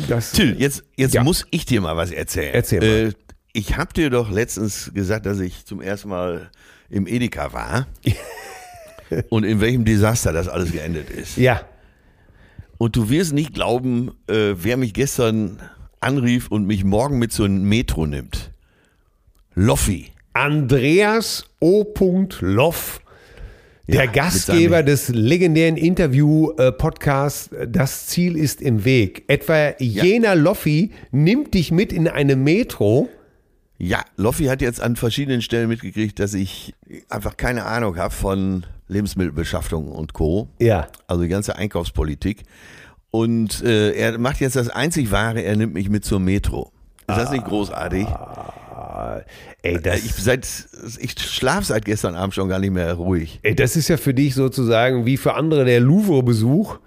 [0.08, 0.32] das.
[0.34, 1.24] Till, jetzt, jetzt Ja.
[1.24, 2.54] muss ich dir mal was erzählen.
[2.54, 2.88] Erzähl mal.
[3.10, 3.14] Äh,
[3.54, 6.52] ich habe dir doch letztens gesagt, dass ich zum ersten Mal
[6.90, 7.88] im Edeka war.
[9.30, 11.38] und in welchem Desaster das alles geendet ist.
[11.38, 11.62] Ja.
[12.78, 15.60] Und du wirst nicht glauben, äh, wer mich gestern
[16.00, 18.52] anrief und mich morgen mit so einem Metro nimmt.
[19.54, 20.12] Loffi.
[20.34, 21.86] Andreas O.
[22.40, 23.02] Loff,
[23.88, 29.24] der Ja, Gastgeber des legendären Interview-Podcasts Das Ziel ist im Weg.
[29.28, 33.10] Etwa jener Loffi nimmt dich mit in eine Metro.
[33.78, 36.76] Ja, Loffi hat jetzt an verschiedenen Stellen mitgekriegt, dass ich
[37.10, 40.50] einfach keine Ahnung habe von Lebensmittelbeschaffung und Co.
[40.60, 40.88] Ja.
[41.08, 42.44] Also die ganze Einkaufspolitik.
[43.12, 46.72] Und äh, er macht jetzt das einzig Wahre, er nimmt mich mit zur Metro.
[47.08, 48.06] Ist das nicht großartig?
[49.64, 50.48] Ey, Äh, das, Ich, seit,
[51.00, 53.40] ich schlafe seit gestern Abend schon gar nicht mehr ruhig.
[53.44, 56.78] ey, das ist ja für dich sozusagen wie für andere der Louvre-Besuch.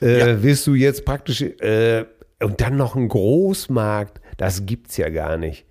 [0.00, 0.42] Äh, Ja.
[0.42, 1.40] Wirst du jetzt praktisch.
[1.42, 2.04] Äh,
[2.42, 4.20] und dann noch ein Großmarkt.
[4.36, 5.64] Das gibt's ja gar nicht.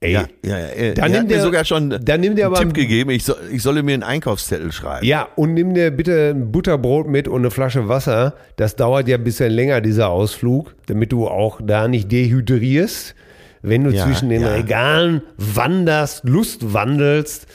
[0.00, 0.66] Ey, Ja, ja, ja.
[0.66, 3.10] Er, Dann er nimmt hat mir sogar schon dann nimmt er einen aber- Tipp gegeben,
[3.10, 5.06] ich, soll, ich solle mir einen Einkaufszettel schreiben.
[5.06, 8.34] Ja, und nimm dir bitte ein Butterbrot mit und eine Flasche Wasser.
[8.56, 13.14] Das dauert ja ein bisschen länger, dieser Ausflug, damit du auch da nicht dehydrierst.
[13.62, 14.54] Wenn du Ja, zwischen den ja.
[14.54, 17.46] Regalen wanderst, Lust wandelst.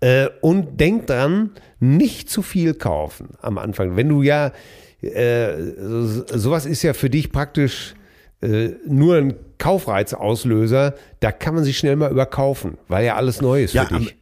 [0.00, 3.94] Äh, und denk dran, nicht zu viel kaufen am Anfang.
[3.96, 4.52] Wenn du ja,
[5.02, 7.94] äh, so- sowas ist ja für dich praktisch
[8.42, 13.64] äh, nur ein Kaufreizauslöser, da kann man sich schnell mal überkaufen, weil ja alles neu
[13.64, 14.16] ist für Ja, am, dich.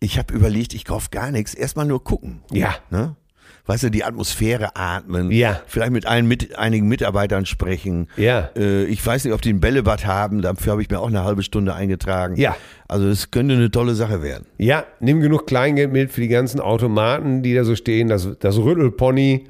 [0.00, 1.54] ich habe überlegt, ich kaufe gar nichts.
[1.54, 2.42] Erstmal nur gucken.
[2.50, 2.74] Ja.
[2.90, 3.16] Ne?
[3.64, 5.30] Weißt du, die Atmosphäre atmen.
[5.30, 5.60] Ja.
[5.66, 8.08] Vielleicht mit allen mit, einigen Mitarbeitern sprechen.
[8.16, 8.50] Ja.
[8.56, 10.42] Äh, ich weiß nicht, ob die ein Bällebad haben.
[10.42, 12.34] Dafür habe ich mir auch eine halbe Stunde eingetragen.
[12.36, 12.56] Ja.
[12.88, 14.46] Also es könnte eine tolle Sache werden.
[14.58, 18.58] Ja, nimm genug Kleingeld mit für die ganzen Automaten, die da so stehen, das, das
[18.58, 19.44] Rüttelpony.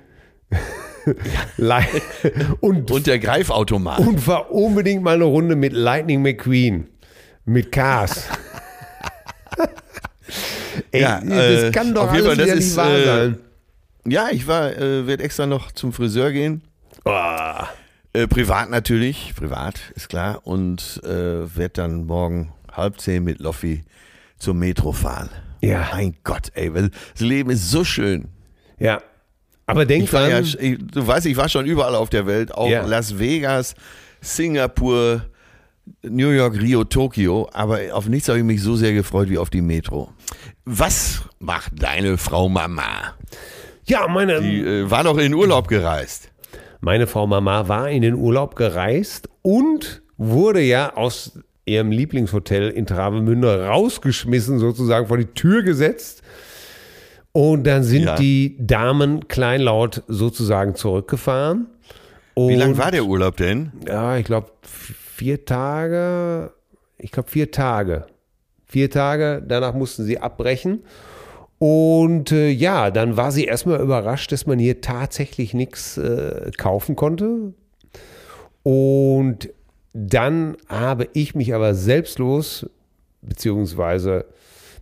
[2.60, 3.98] Und, Und der Greifautomat.
[3.98, 6.88] und fahr unbedingt mal eine Runde mit Lightning McQueen.
[7.44, 8.28] Mit Cars.
[10.90, 13.04] Ey, Ja, das äh, kann doch auf jeden alles Fall, das ist, nicht wahr äh,
[13.04, 13.38] sein.
[14.06, 16.62] Ja, ich war, äh, werde extra noch zum Friseur gehen.
[17.04, 17.10] Oh,
[18.14, 20.40] Äh, privat natürlich, privat ist klar.
[20.44, 21.08] Und äh,
[21.56, 23.84] werde dann morgen halb zehn mit Loffi
[24.38, 25.30] zur Metro fahren.
[25.60, 25.88] Ja.
[25.92, 28.28] Mein Gott, ey, das Leben ist so schön.
[28.78, 29.00] ja.
[29.66, 32.26] Aber denk Ich war ja, dran, ich, du weißt, ich war schon überall auf der
[32.26, 32.84] Welt, auch Ja.
[32.84, 33.74] Las Vegas,
[34.20, 35.22] Singapur,
[36.02, 39.50] New York, Rio, Tokio, aber auf nichts habe ich mich so sehr gefreut wie auf
[39.50, 40.12] die Metro.
[40.64, 43.14] Was macht deine Frau Mama?
[43.84, 46.30] ja, meine, Die äh, war doch in Urlaub gereist.
[46.80, 52.86] Meine Frau Mama war in den Urlaub gereist und wurde ja aus ihrem Lieblingshotel in
[52.86, 56.21] Travemünde rausgeschmissen, sozusagen vor die Tür gesetzt.
[57.32, 58.14] Und dann sind Ja.
[58.16, 61.66] die Damen kleinlaut sozusagen zurückgefahren.
[62.34, 63.72] Und, Wie lang war der Urlaub denn?
[63.86, 66.52] Ja, ich glaube vier Tage.
[66.98, 68.06] Ich glaube vier Tage.
[68.66, 70.80] Vier Tage, danach mussten sie abbrechen.
[71.58, 76.96] Und äh, ja, dann war sie erstmal überrascht, dass man hier tatsächlich nichts äh, kaufen
[76.96, 77.52] konnte.
[78.62, 79.50] Und
[79.92, 82.66] dann habe ich mich aber selbstlos,
[83.20, 84.24] beziehungsweise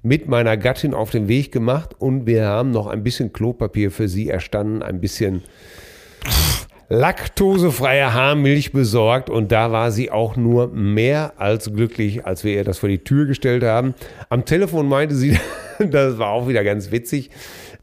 [0.02, 4.08] mit meiner Gattin auf den Weg gemacht und wir haben noch ein bisschen Klopapier für
[4.08, 5.42] sie erstanden, ein bisschen
[6.88, 12.64] laktosefreie Haarmilch besorgt und da war sie auch nur mehr als glücklich, als wir ihr
[12.64, 13.94] das vor die Tür gestellt haben.
[14.28, 15.38] Am Telefon meinte sie,
[15.78, 17.30] das war auch wieder ganz witzig,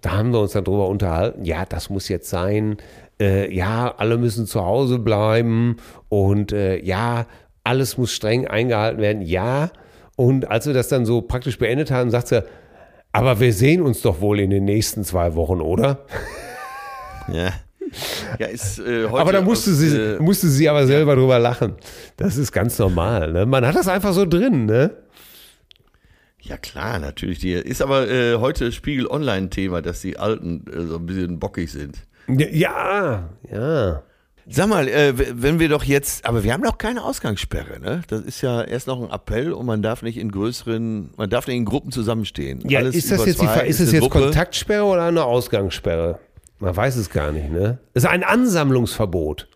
[0.02, 2.78] da haben wir uns dann drüber unterhalten, ja, das muss jetzt sein,
[3.20, 5.78] äh, ja, alle müssen zu Hause bleiben
[6.10, 7.28] und äh, ja,
[7.64, 9.72] alles muss streng eingehalten werden, ja.
[10.18, 12.44] Und als wir das dann so praktisch beendet haben, sagt sie,
[13.14, 16.06] aber wir sehen uns doch wohl in den nächsten zwei Wochen, oder?
[17.30, 17.52] Ja.
[18.40, 21.40] Ja, ist äh, heute Aber da musste aus, sie, äh, musste sie aber selber drüber
[21.40, 21.76] lachen.
[22.16, 23.34] Das ist ganz normal.
[23.34, 23.46] Ne?
[23.46, 24.66] Man hat das einfach so drin.
[24.66, 24.92] Ne?
[26.40, 27.40] Ja klar, natürlich.
[27.40, 31.70] Die ist aber äh, heute Spiegel Online-Thema, dass die Alten äh, so ein bisschen bockig
[31.70, 31.98] sind.
[32.30, 34.04] Ja, ja.
[34.50, 38.02] Sag mal, äh, wenn wir doch jetzt, aber wir haben noch keine Ausgangssperre, ne?
[38.08, 41.48] Das ist ja erst noch ein Appell und man darf nicht in größeren, man darf
[41.48, 42.62] nicht in Gruppen zusammenstehen.
[42.70, 44.26] Ja, Alles ist das jetzt, die, zwei Fra- ist es eine jetzt Gruppe.
[44.26, 46.20] Kontaktsperre oder eine Ausgangssperre?
[46.60, 47.80] Man weiß es gar nicht, ne?
[47.94, 49.48] Es ist ein Ansammlungsverbot.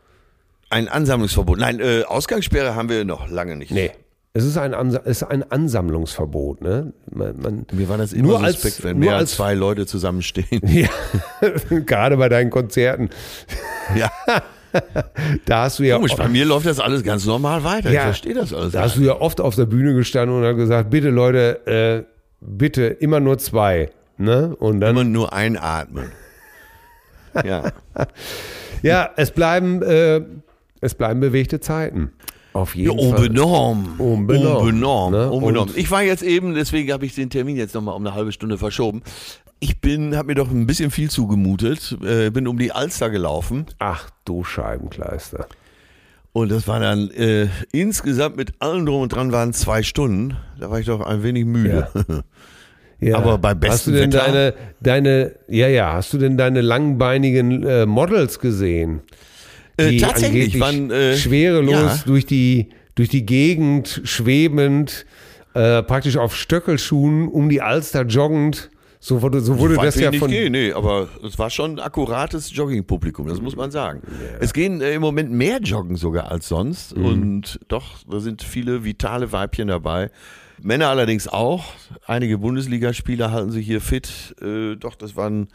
[0.70, 1.58] Ein Ansammlungsverbot.
[1.58, 3.72] Nein, äh, Ausgangssperre haben wir noch lange nicht.
[3.72, 3.92] Nee.
[4.34, 6.94] Es ist ein, Ansa es ist ein Ansammlungsverbot, ne?
[7.14, 9.54] Man, man, Mir war das immer Nur als- suspekt, wenn nur mehr als als- zwei
[9.54, 10.62] Leute zusammenstehen.
[10.68, 10.90] ja,
[11.86, 13.10] gerade bei deinen Konzerten.
[13.96, 14.10] ja,
[15.46, 16.16] Da hast du ja komisch.
[16.16, 17.90] Bei mir läuft das alles ganz normal weiter.
[17.90, 18.04] Ich Ja.
[18.04, 18.72] verstehe das alles.
[18.74, 22.04] Da hast du ja oft auf der Bühne gestanden und hast gesagt, bitte Leute, äh,
[22.42, 23.90] bitte immer nur zwei.
[24.18, 24.56] Ne?
[24.58, 26.12] Und dann, immer nur einatmen.
[27.46, 27.72] Ja.
[28.82, 30.22] ja, es bleiben, äh,
[30.82, 32.12] es bleiben bewegte Zeiten.
[32.52, 33.20] Auf Ja, jeden Fall.
[33.28, 33.96] unbenommen.
[34.00, 35.12] Unbenommen, Unbenommen.
[35.22, 35.32] ne?
[35.32, 35.70] unbenommen.
[35.70, 38.34] Und- Ich war jetzt eben, deswegen habe ich den Termin jetzt nochmal um eine halbe
[38.34, 39.02] Stunde verschoben.
[39.64, 43.68] Ich bin, habe mir doch ein bisschen viel zugemutet, äh, bin um die Alster gelaufen
[43.78, 45.46] Ach du Scheibenkleister.
[46.34, 50.36] und das war dann äh, insgesamt mit allem drum und dran waren zwei Stunden.
[50.60, 51.88] Da war ich doch ein wenig müde.
[53.00, 53.18] Ja.
[53.18, 54.26] Aber bei Hast bestem du denn Wetter?
[54.26, 59.02] deine, deine, ja, ja, hast du denn deine langbeinigen äh, Models gesehen?
[59.78, 62.02] Äh, Die tatsächlich waren äh, schwerelos ja.
[62.08, 65.06] durch, die, durch die Gegend schwebend,
[65.54, 68.71] äh, praktisch auf Stöckelschuhen um die Alster joggend.
[69.04, 70.30] So wurde, so wurde das ja von.
[70.30, 74.04] gehen, nee, aber es war schon ein akkurates Joggingpublikum, das muss man sagen.
[74.40, 77.06] Es gehen äh, im Moment mehr joggen sogar als sonst Mhm.
[77.06, 80.12] und doch, da sind viele vitale Weibchen dabei.
[80.62, 81.66] Männer allerdings auch.
[82.06, 84.36] Einige Bundesligaspieler halten sich hier fit.
[84.40, 85.48] Äh, doch, das war ein,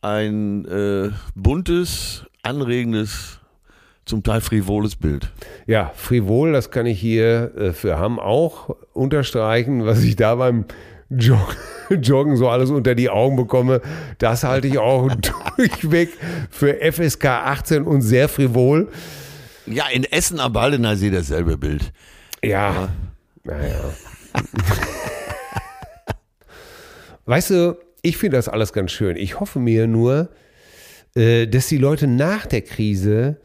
[0.00, 3.40] ein äh, buntes, anregendes,
[4.06, 5.30] zum Teil frivoles Bild.
[5.66, 10.64] Ja, frivol, das kann ich hier äh, für Hamm auch unterstreichen, was ich da beim
[11.10, 11.56] Jog
[11.90, 13.80] Joggen so alles unter die Augen bekomme.
[14.18, 15.10] Das halte ich auch
[15.56, 16.10] durchweg
[16.50, 18.88] für FSK 18 und sehr frivol.
[19.66, 21.92] Ja, in Essen am Baldener See dasselbe Bild.
[22.42, 22.88] Ja,
[23.44, 23.92] naja.
[27.26, 29.16] Weißt du, ich finde das alles ganz schön.
[29.16, 30.30] Ich hoffe mir nur,
[31.14, 33.40] äh, dass die Leute nach der Krise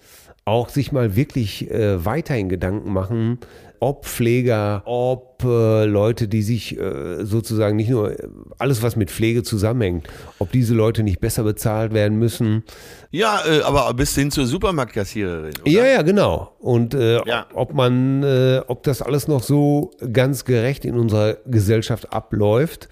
[0.46, 3.40] auch sich mal wirklich äh, weiterhin Gedanken machen,
[3.80, 8.28] ob Pfleger, ob äh, Leute, die sich äh, sozusagen nicht nur äh,
[8.58, 10.08] alles, was mit Pflege zusammenhängt,
[10.40, 12.64] ob diese Leute nicht besser bezahlt werden müssen.
[13.12, 15.54] Ja, äh, aber bis hin zur Supermarktkassiererin.
[15.62, 15.72] Oder?
[15.72, 16.52] Ja, ja, genau.
[16.60, 17.48] Und äh, Ja.
[17.54, 22.88] ob man, äh, ob das alles noch so ganz gerecht in unserer Gesellschaft abläuft.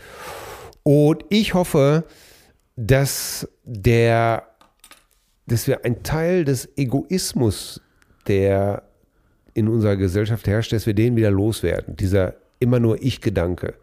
[0.83, 2.03] Und ich hoffe,
[2.75, 4.43] dass der,
[5.47, 7.81] dass wir einen Teil des Egoismus,
[8.27, 8.83] der
[9.53, 11.95] in unserer Gesellschaft herrscht, dass wir den wieder loswerden.
[11.95, 13.75] Dieser immer nur Ich-Gedanke.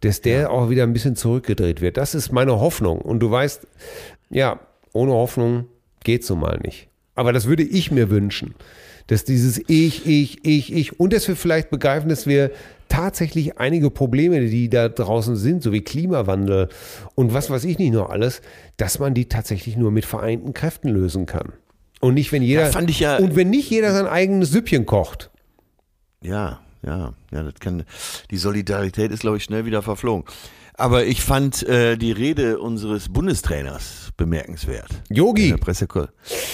[0.00, 1.96] Dass der auch wieder ein bisschen zurückgedreht wird.
[1.96, 3.00] Das ist meine Hoffnung.
[3.00, 3.66] Und du weißt,
[4.30, 4.60] ja,
[4.92, 5.66] ohne Hoffnung
[6.04, 6.88] geht's so mal nicht.
[7.14, 8.54] Aber das würde ich mir wünschen.
[9.06, 12.50] Dass dieses Ich, Ich, Ich, Ich und dass wir vielleicht begreifen, dass wir
[12.88, 16.68] tatsächlich einige Probleme, die da draußen sind, so wie Klimawandel
[17.14, 18.40] und was weiß ich nicht nur alles,
[18.76, 21.52] dass man die tatsächlich nur mit vereinten Kräften lösen kann.
[22.00, 25.30] Und nicht, wenn jeder, Ja, ja- und wenn nicht jeder sein eigenes Süppchen kocht.
[26.22, 27.84] Ja, ja, ja, das kann,
[28.30, 30.24] die Solidarität ist, glaube ich, schnell wieder verflogen.
[30.76, 34.88] Aber ich fand äh, die Rede unseres Bundestrainers bemerkenswert.
[35.08, 35.50] Yogi.
[35.50, 36.06] Der Presseko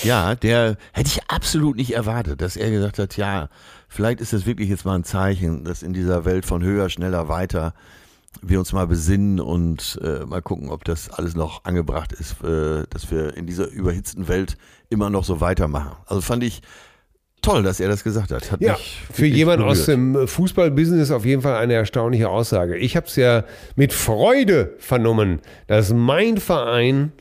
[0.02, 3.48] ja, der hätte ich absolut nicht erwartet, dass er gesagt hat, ja,
[3.88, 7.28] vielleicht ist das wirklich jetzt mal ein Zeichen, dass in dieser Welt von höher, schneller,
[7.28, 7.74] weiter
[8.42, 12.84] wir uns mal besinnen und äh, mal gucken, ob das alles noch angebracht ist, äh,
[12.88, 14.56] dass wir in dieser überhitzten Welt
[14.88, 15.92] immer noch so weitermachen.
[16.06, 16.62] Also fand ich
[17.42, 18.50] toll, dass er das gesagt hat.
[18.52, 22.76] hat Ja, mich für wirklich jemand aus dem Fußballbusiness auf jeden Fall eine erstaunliche Aussage.
[22.76, 23.44] Ich habe es ja
[23.76, 27.12] mit Freude vernommen, dass mein Verein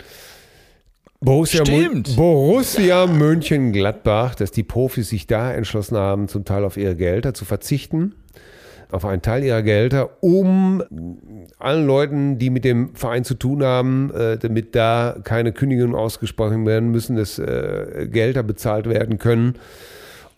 [1.21, 2.15] Borussia, Stimmt.
[2.15, 7.43] Borussia Mönchengladbach, dass die Profis sich da entschlossen haben, zum Teil auf ihre Gehälter zu
[7.43, 8.15] verzichten,
[8.89, 10.81] auf einen Teil ihrer Gehälter, um
[11.57, 16.65] allen Leuten, die mit dem Verein zu tun haben, äh, damit da keine Kündigungen ausgesprochen
[16.65, 19.55] werden müssen, dass äh, Gehälter bezahlt werden können.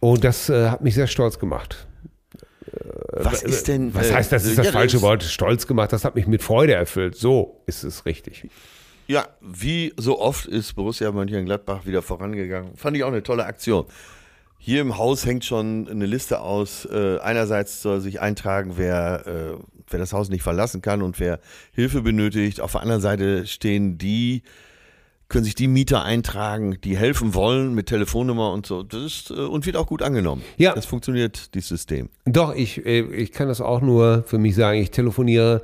[0.02, 1.88] Und das äh, hat mich sehr stolz gemacht.
[3.14, 3.94] Was ist denn.
[3.94, 6.42] Was äh, heißt, das ist das ja, falsche Wort, stolz gemacht, das hat mich mit
[6.42, 7.16] Freude erfüllt.
[7.16, 8.50] So ist es richtig.
[9.08, 12.76] Ja, wie so oft ist Borussia Mönchengladbach wieder vorangegangen.
[12.76, 13.86] Fand ich auch eine tolle Aktion.
[14.58, 16.86] Hier im Haus hängt schon eine Liste aus.
[16.86, 21.40] Äh, einerseits soll sich eintragen, wer, äh, wer das Haus nicht verlassen kann und wer
[21.74, 22.62] Hilfe benötigt.
[22.62, 24.44] Auf der anderen Seite stehen die,
[25.32, 28.84] können sich die Mieter eintragen, die helfen wollen mit Telefonnummer und so.
[28.84, 30.44] Das ist, äh, und wird auch gut angenommen.
[30.58, 30.76] Ja.
[30.76, 32.10] Das funktioniert, dieses System.
[32.26, 34.80] Doch, ich, äh, ich kann das auch nur für mich sagen.
[34.80, 35.62] Ich telefoniere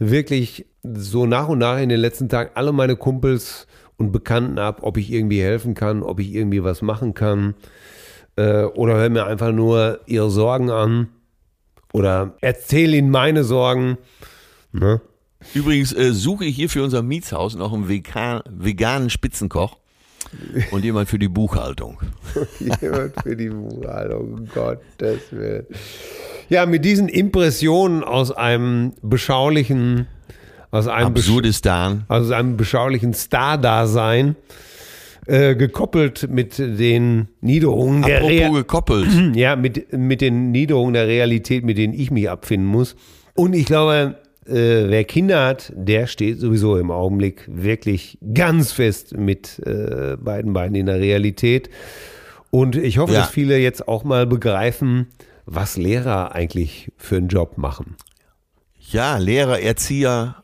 [0.00, 4.80] wirklich so nach und nach in den letzten Tagen alle meine Kumpels und Bekannten ab,
[4.82, 7.54] ob ich irgendwie helfen kann, ob ich irgendwie was machen kann.
[8.34, 11.08] Äh, oder höre mir einfach nur ihre Sorgen an.
[11.92, 13.96] Oder erzähle ihnen meine Sorgen.
[14.72, 15.00] Ne?
[15.52, 19.78] Übrigens äh, suche ich hier für unser Mietshaus noch einen vegan, veganen Spitzenkoch
[20.70, 21.98] und jemand für die Buchhaltung.
[22.80, 25.66] Jemand für die Buchhaltung, um Gottes Willen.
[26.48, 30.06] Ja, mit diesen Impressionen aus einem beschaulichen,
[30.70, 32.04] aus einem, besch Absurdistan.
[32.08, 34.36] aus einem beschaulichen Star-Dasein,
[35.26, 39.08] äh, gekoppelt mit den Niederungen der Apropos Rea gekoppelt.
[39.34, 42.94] ja, mit, mit den Niederungen der Realität, mit denen ich mich abfinden muss.
[43.34, 44.16] Und ich glaube,
[44.46, 50.52] äh, wer Kinder hat, der steht sowieso im Augenblick wirklich ganz fest mit äh, beiden
[50.52, 51.70] Beinen in der Realität.
[52.50, 53.20] Und ich hoffe, Ja.
[53.20, 55.08] dass viele jetzt auch mal begreifen,
[55.46, 57.96] was Lehrer eigentlich für einen Job machen.
[58.90, 60.36] Ja, Lehrer, Erzieher,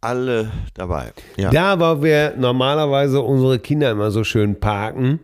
[0.00, 1.12] alle dabei.
[1.36, 1.50] Ja.
[1.50, 5.20] Da, wo wir normalerweise unsere Kinder immer so schön parken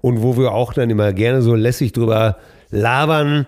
[0.00, 2.36] und wo wir auch dann immer gerne so lässig drüber
[2.70, 3.46] labern,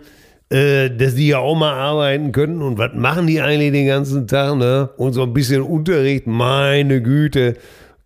[0.51, 4.27] äh, dass die ja auch mal arbeiten können und was machen die eigentlich den ganzen
[4.27, 4.91] Tag, ne?
[4.97, 7.57] Und so ein bisschen Unterricht, meine Güte,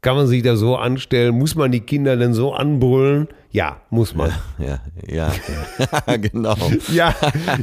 [0.00, 1.38] kann man sich da so anstellen?
[1.38, 3.28] Muss man die Kinder denn so anbrüllen?
[3.52, 4.32] Ja, muss man.
[4.58, 5.30] Ja, ja,
[5.78, 6.16] ja.
[6.16, 6.56] genau.
[6.92, 7.14] Ja,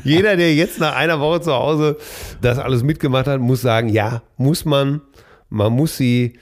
[0.06, 1.98] jeder, der jetzt nach einer Woche zu Hause
[2.42, 5.02] das alles mitgemacht hat, muss sagen, ja, muss man.
[5.50, 6.38] Man muss sie,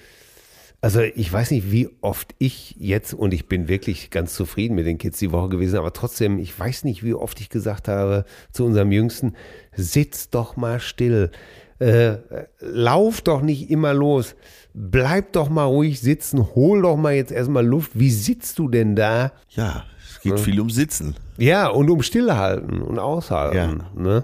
[0.82, 4.86] also ich weiß nicht, wie oft ich jetzt, und ich bin wirklich ganz zufrieden mit
[4.86, 8.25] den Kids die Woche gewesen, aber trotzdem, ich weiß nicht, wie oft ich gesagt habe
[8.51, 9.36] zu unserem Jüngsten,
[9.75, 11.32] sitz doch mal still.
[11.80, 12.17] Äh,
[12.59, 14.36] lauf doch nicht immer los.
[14.73, 16.55] Bleib doch mal ruhig sitzen.
[16.55, 17.91] Hol doch mal jetzt erstmal Luft.
[17.93, 19.32] Wie sitzt du denn da?
[19.49, 21.15] Ja, es geht viel um Sitzen.
[21.38, 23.84] Ja, und um Stillhalten und Aushalten.
[23.95, 24.23] Ne?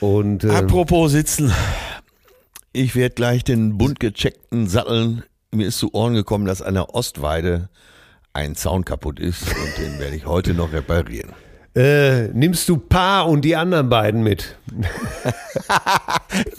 [0.00, 1.52] Und äh, Apropos Sitzen.
[2.72, 5.24] Ich werde gleich den bunt gecheckten Satteln.
[5.54, 7.68] Mir ist zu Ohren gekommen, dass an der Ostweide
[8.32, 11.30] ein Zaun kaputt ist und den werde ich heute noch reparieren.
[11.76, 14.56] Äh, nimmst du Pa und die anderen beiden mit?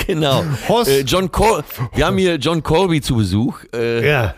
[0.08, 0.44] Genau.
[0.70, 0.88] Hoss.
[0.88, 3.60] Äh, John Col Wir haben hier John Colby zu Besuch.
[3.74, 4.36] Äh, Ja,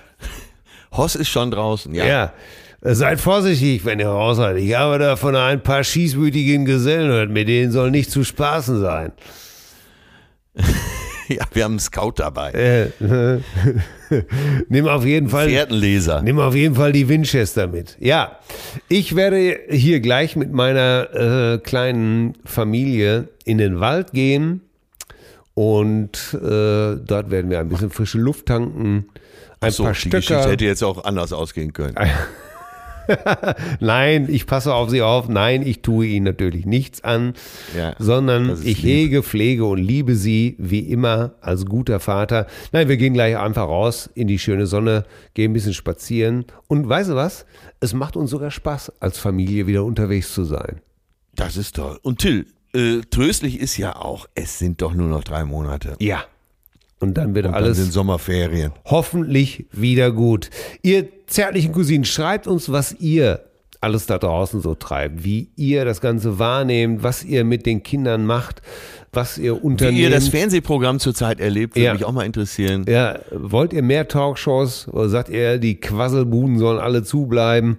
[0.91, 1.93] Hoss ist schon draußen.
[1.93, 2.05] Ja.
[2.05, 2.33] ja.
[2.81, 4.57] Äh, Seid vorsichtig, wenn ihr raus seid.
[4.57, 7.29] Ich habe da von ein paar schießwütigen Gesellen gehört.
[7.29, 9.11] Mit denen soll nicht zu spaßen sein.
[11.35, 12.51] ja, wir haben einen Scout dabei.
[12.51, 13.39] Äh,
[14.69, 15.49] nimm auf jeden Fall.
[15.49, 16.21] Fährtenleser.
[16.21, 17.97] Nimm auf jeden Fall die Winchester mit.
[17.99, 18.39] Ja,
[18.89, 24.61] ich werde hier gleich mit meiner äh, kleinen Familie in den Wald gehen
[25.53, 26.39] und äh,
[26.97, 29.07] dort werden wir ein bisschen frische Luft tanken,
[29.59, 30.51] ein So, paar die Geschichte Stöcker.
[30.51, 31.95] hätte jetzt auch anders ausgehen können.
[33.79, 35.27] Nein, ich passe auf sie auf.
[35.29, 37.33] Nein, ich tue ihnen natürlich nichts an,
[37.77, 38.85] Ja, sondern ich lieb.
[38.85, 42.47] hege, pflege und liebe sie wie immer als guter Vater.
[42.71, 46.87] Nein, wir gehen gleich einfach raus in die schöne Sonne, gehen ein bisschen spazieren und
[46.87, 47.45] weißt du was?
[47.79, 50.81] Es macht uns sogar Spaß, als Familie wieder unterwegs zu sein.
[51.35, 51.99] Das ist toll.
[52.01, 55.95] Und Till, äh, tröstlich ist ja auch, es sind doch nur noch drei Monate.
[55.99, 56.23] Ja.
[56.99, 58.71] Und dann wird Dann alles sind Sommerferien.
[58.85, 60.49] hoffentlich wieder gut.
[60.81, 63.41] Ihr zärtlichen Cousinen, schreibt uns, was ihr
[63.81, 68.25] alles da draußen so treibt, wie ihr das Ganze wahrnehmt, was ihr mit den Kindern
[68.25, 68.61] macht,
[69.13, 69.97] was ihr Wie unternehmt.
[69.99, 71.93] ihr das Fernsehprogramm zurzeit erlebt, würde Ja.
[71.93, 72.85] mich auch mal interessieren.
[72.87, 77.77] ja, wollt ihr mehr Talkshows oder sagt ihr, die Quasselbuden sollen alle zubleiben?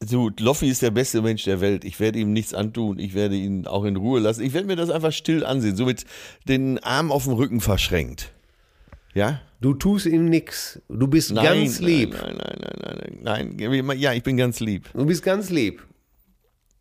[0.00, 1.84] du, Loffi ist der beste Mensch der Welt.
[1.84, 2.98] Ich werde ihm nichts antun.
[2.98, 4.42] Ich werde ihn auch in Ruhe lassen.
[4.44, 6.04] Ich werde mir das einfach still ansehen, so mit
[6.46, 8.30] den Armen auf dem Rücken verschränkt.
[9.14, 9.40] Ja?
[9.60, 10.80] Du tust ihm nix.
[10.88, 12.12] Du bist Nein, ganz lieb.
[12.12, 12.78] Nein, nein, nein,
[13.22, 13.98] nein, nein, nein.
[13.98, 14.88] Ja, ich bin ganz lieb.
[14.94, 15.82] Du bist ganz lieb.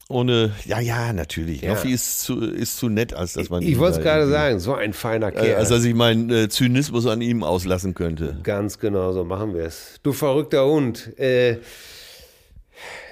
[0.09, 1.61] Ohne, ja, ja, natürlich.
[1.61, 1.71] Ja.
[1.71, 4.73] Loffi ist zu, ist zu nett, als dass man Ich wollte es gerade sagen, so
[4.73, 5.55] ein feiner Äh, Kerl.
[5.55, 8.37] als dass ich meinen äh, Zynismus an ihm auslassen könnte.
[8.43, 9.99] Ganz genau, so machen wir es.
[10.03, 11.17] Du verrückter Hund.
[11.19, 11.57] Äh,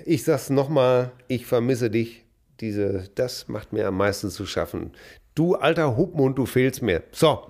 [0.05, 2.23] ich sag's nochmal, ich vermisse dich.
[2.61, 4.91] Diese, das macht mir am meisten zu schaffen.
[5.33, 7.03] Du alter Hupmund, du fehlst mir.
[7.11, 7.41] So,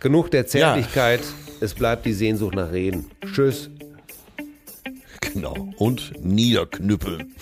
[0.00, 1.20] genug der Zärtlichkeit.
[1.60, 3.10] Es bleibt die Sehnsucht nach Reden.
[3.32, 3.70] Tschüss.
[5.20, 5.68] Genau.
[5.76, 7.34] Und niederknüppeln.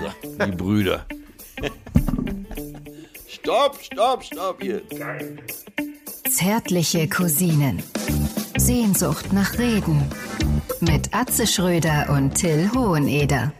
[0.00, 1.06] So, die Brüder.
[3.28, 4.82] stopp, stopp, stopp hier.
[6.30, 7.82] Zärtliche Cousinen.
[8.56, 10.02] Sehnsucht nach Reden.
[10.80, 13.52] Mit Atze Schröder und Till Hoheneder.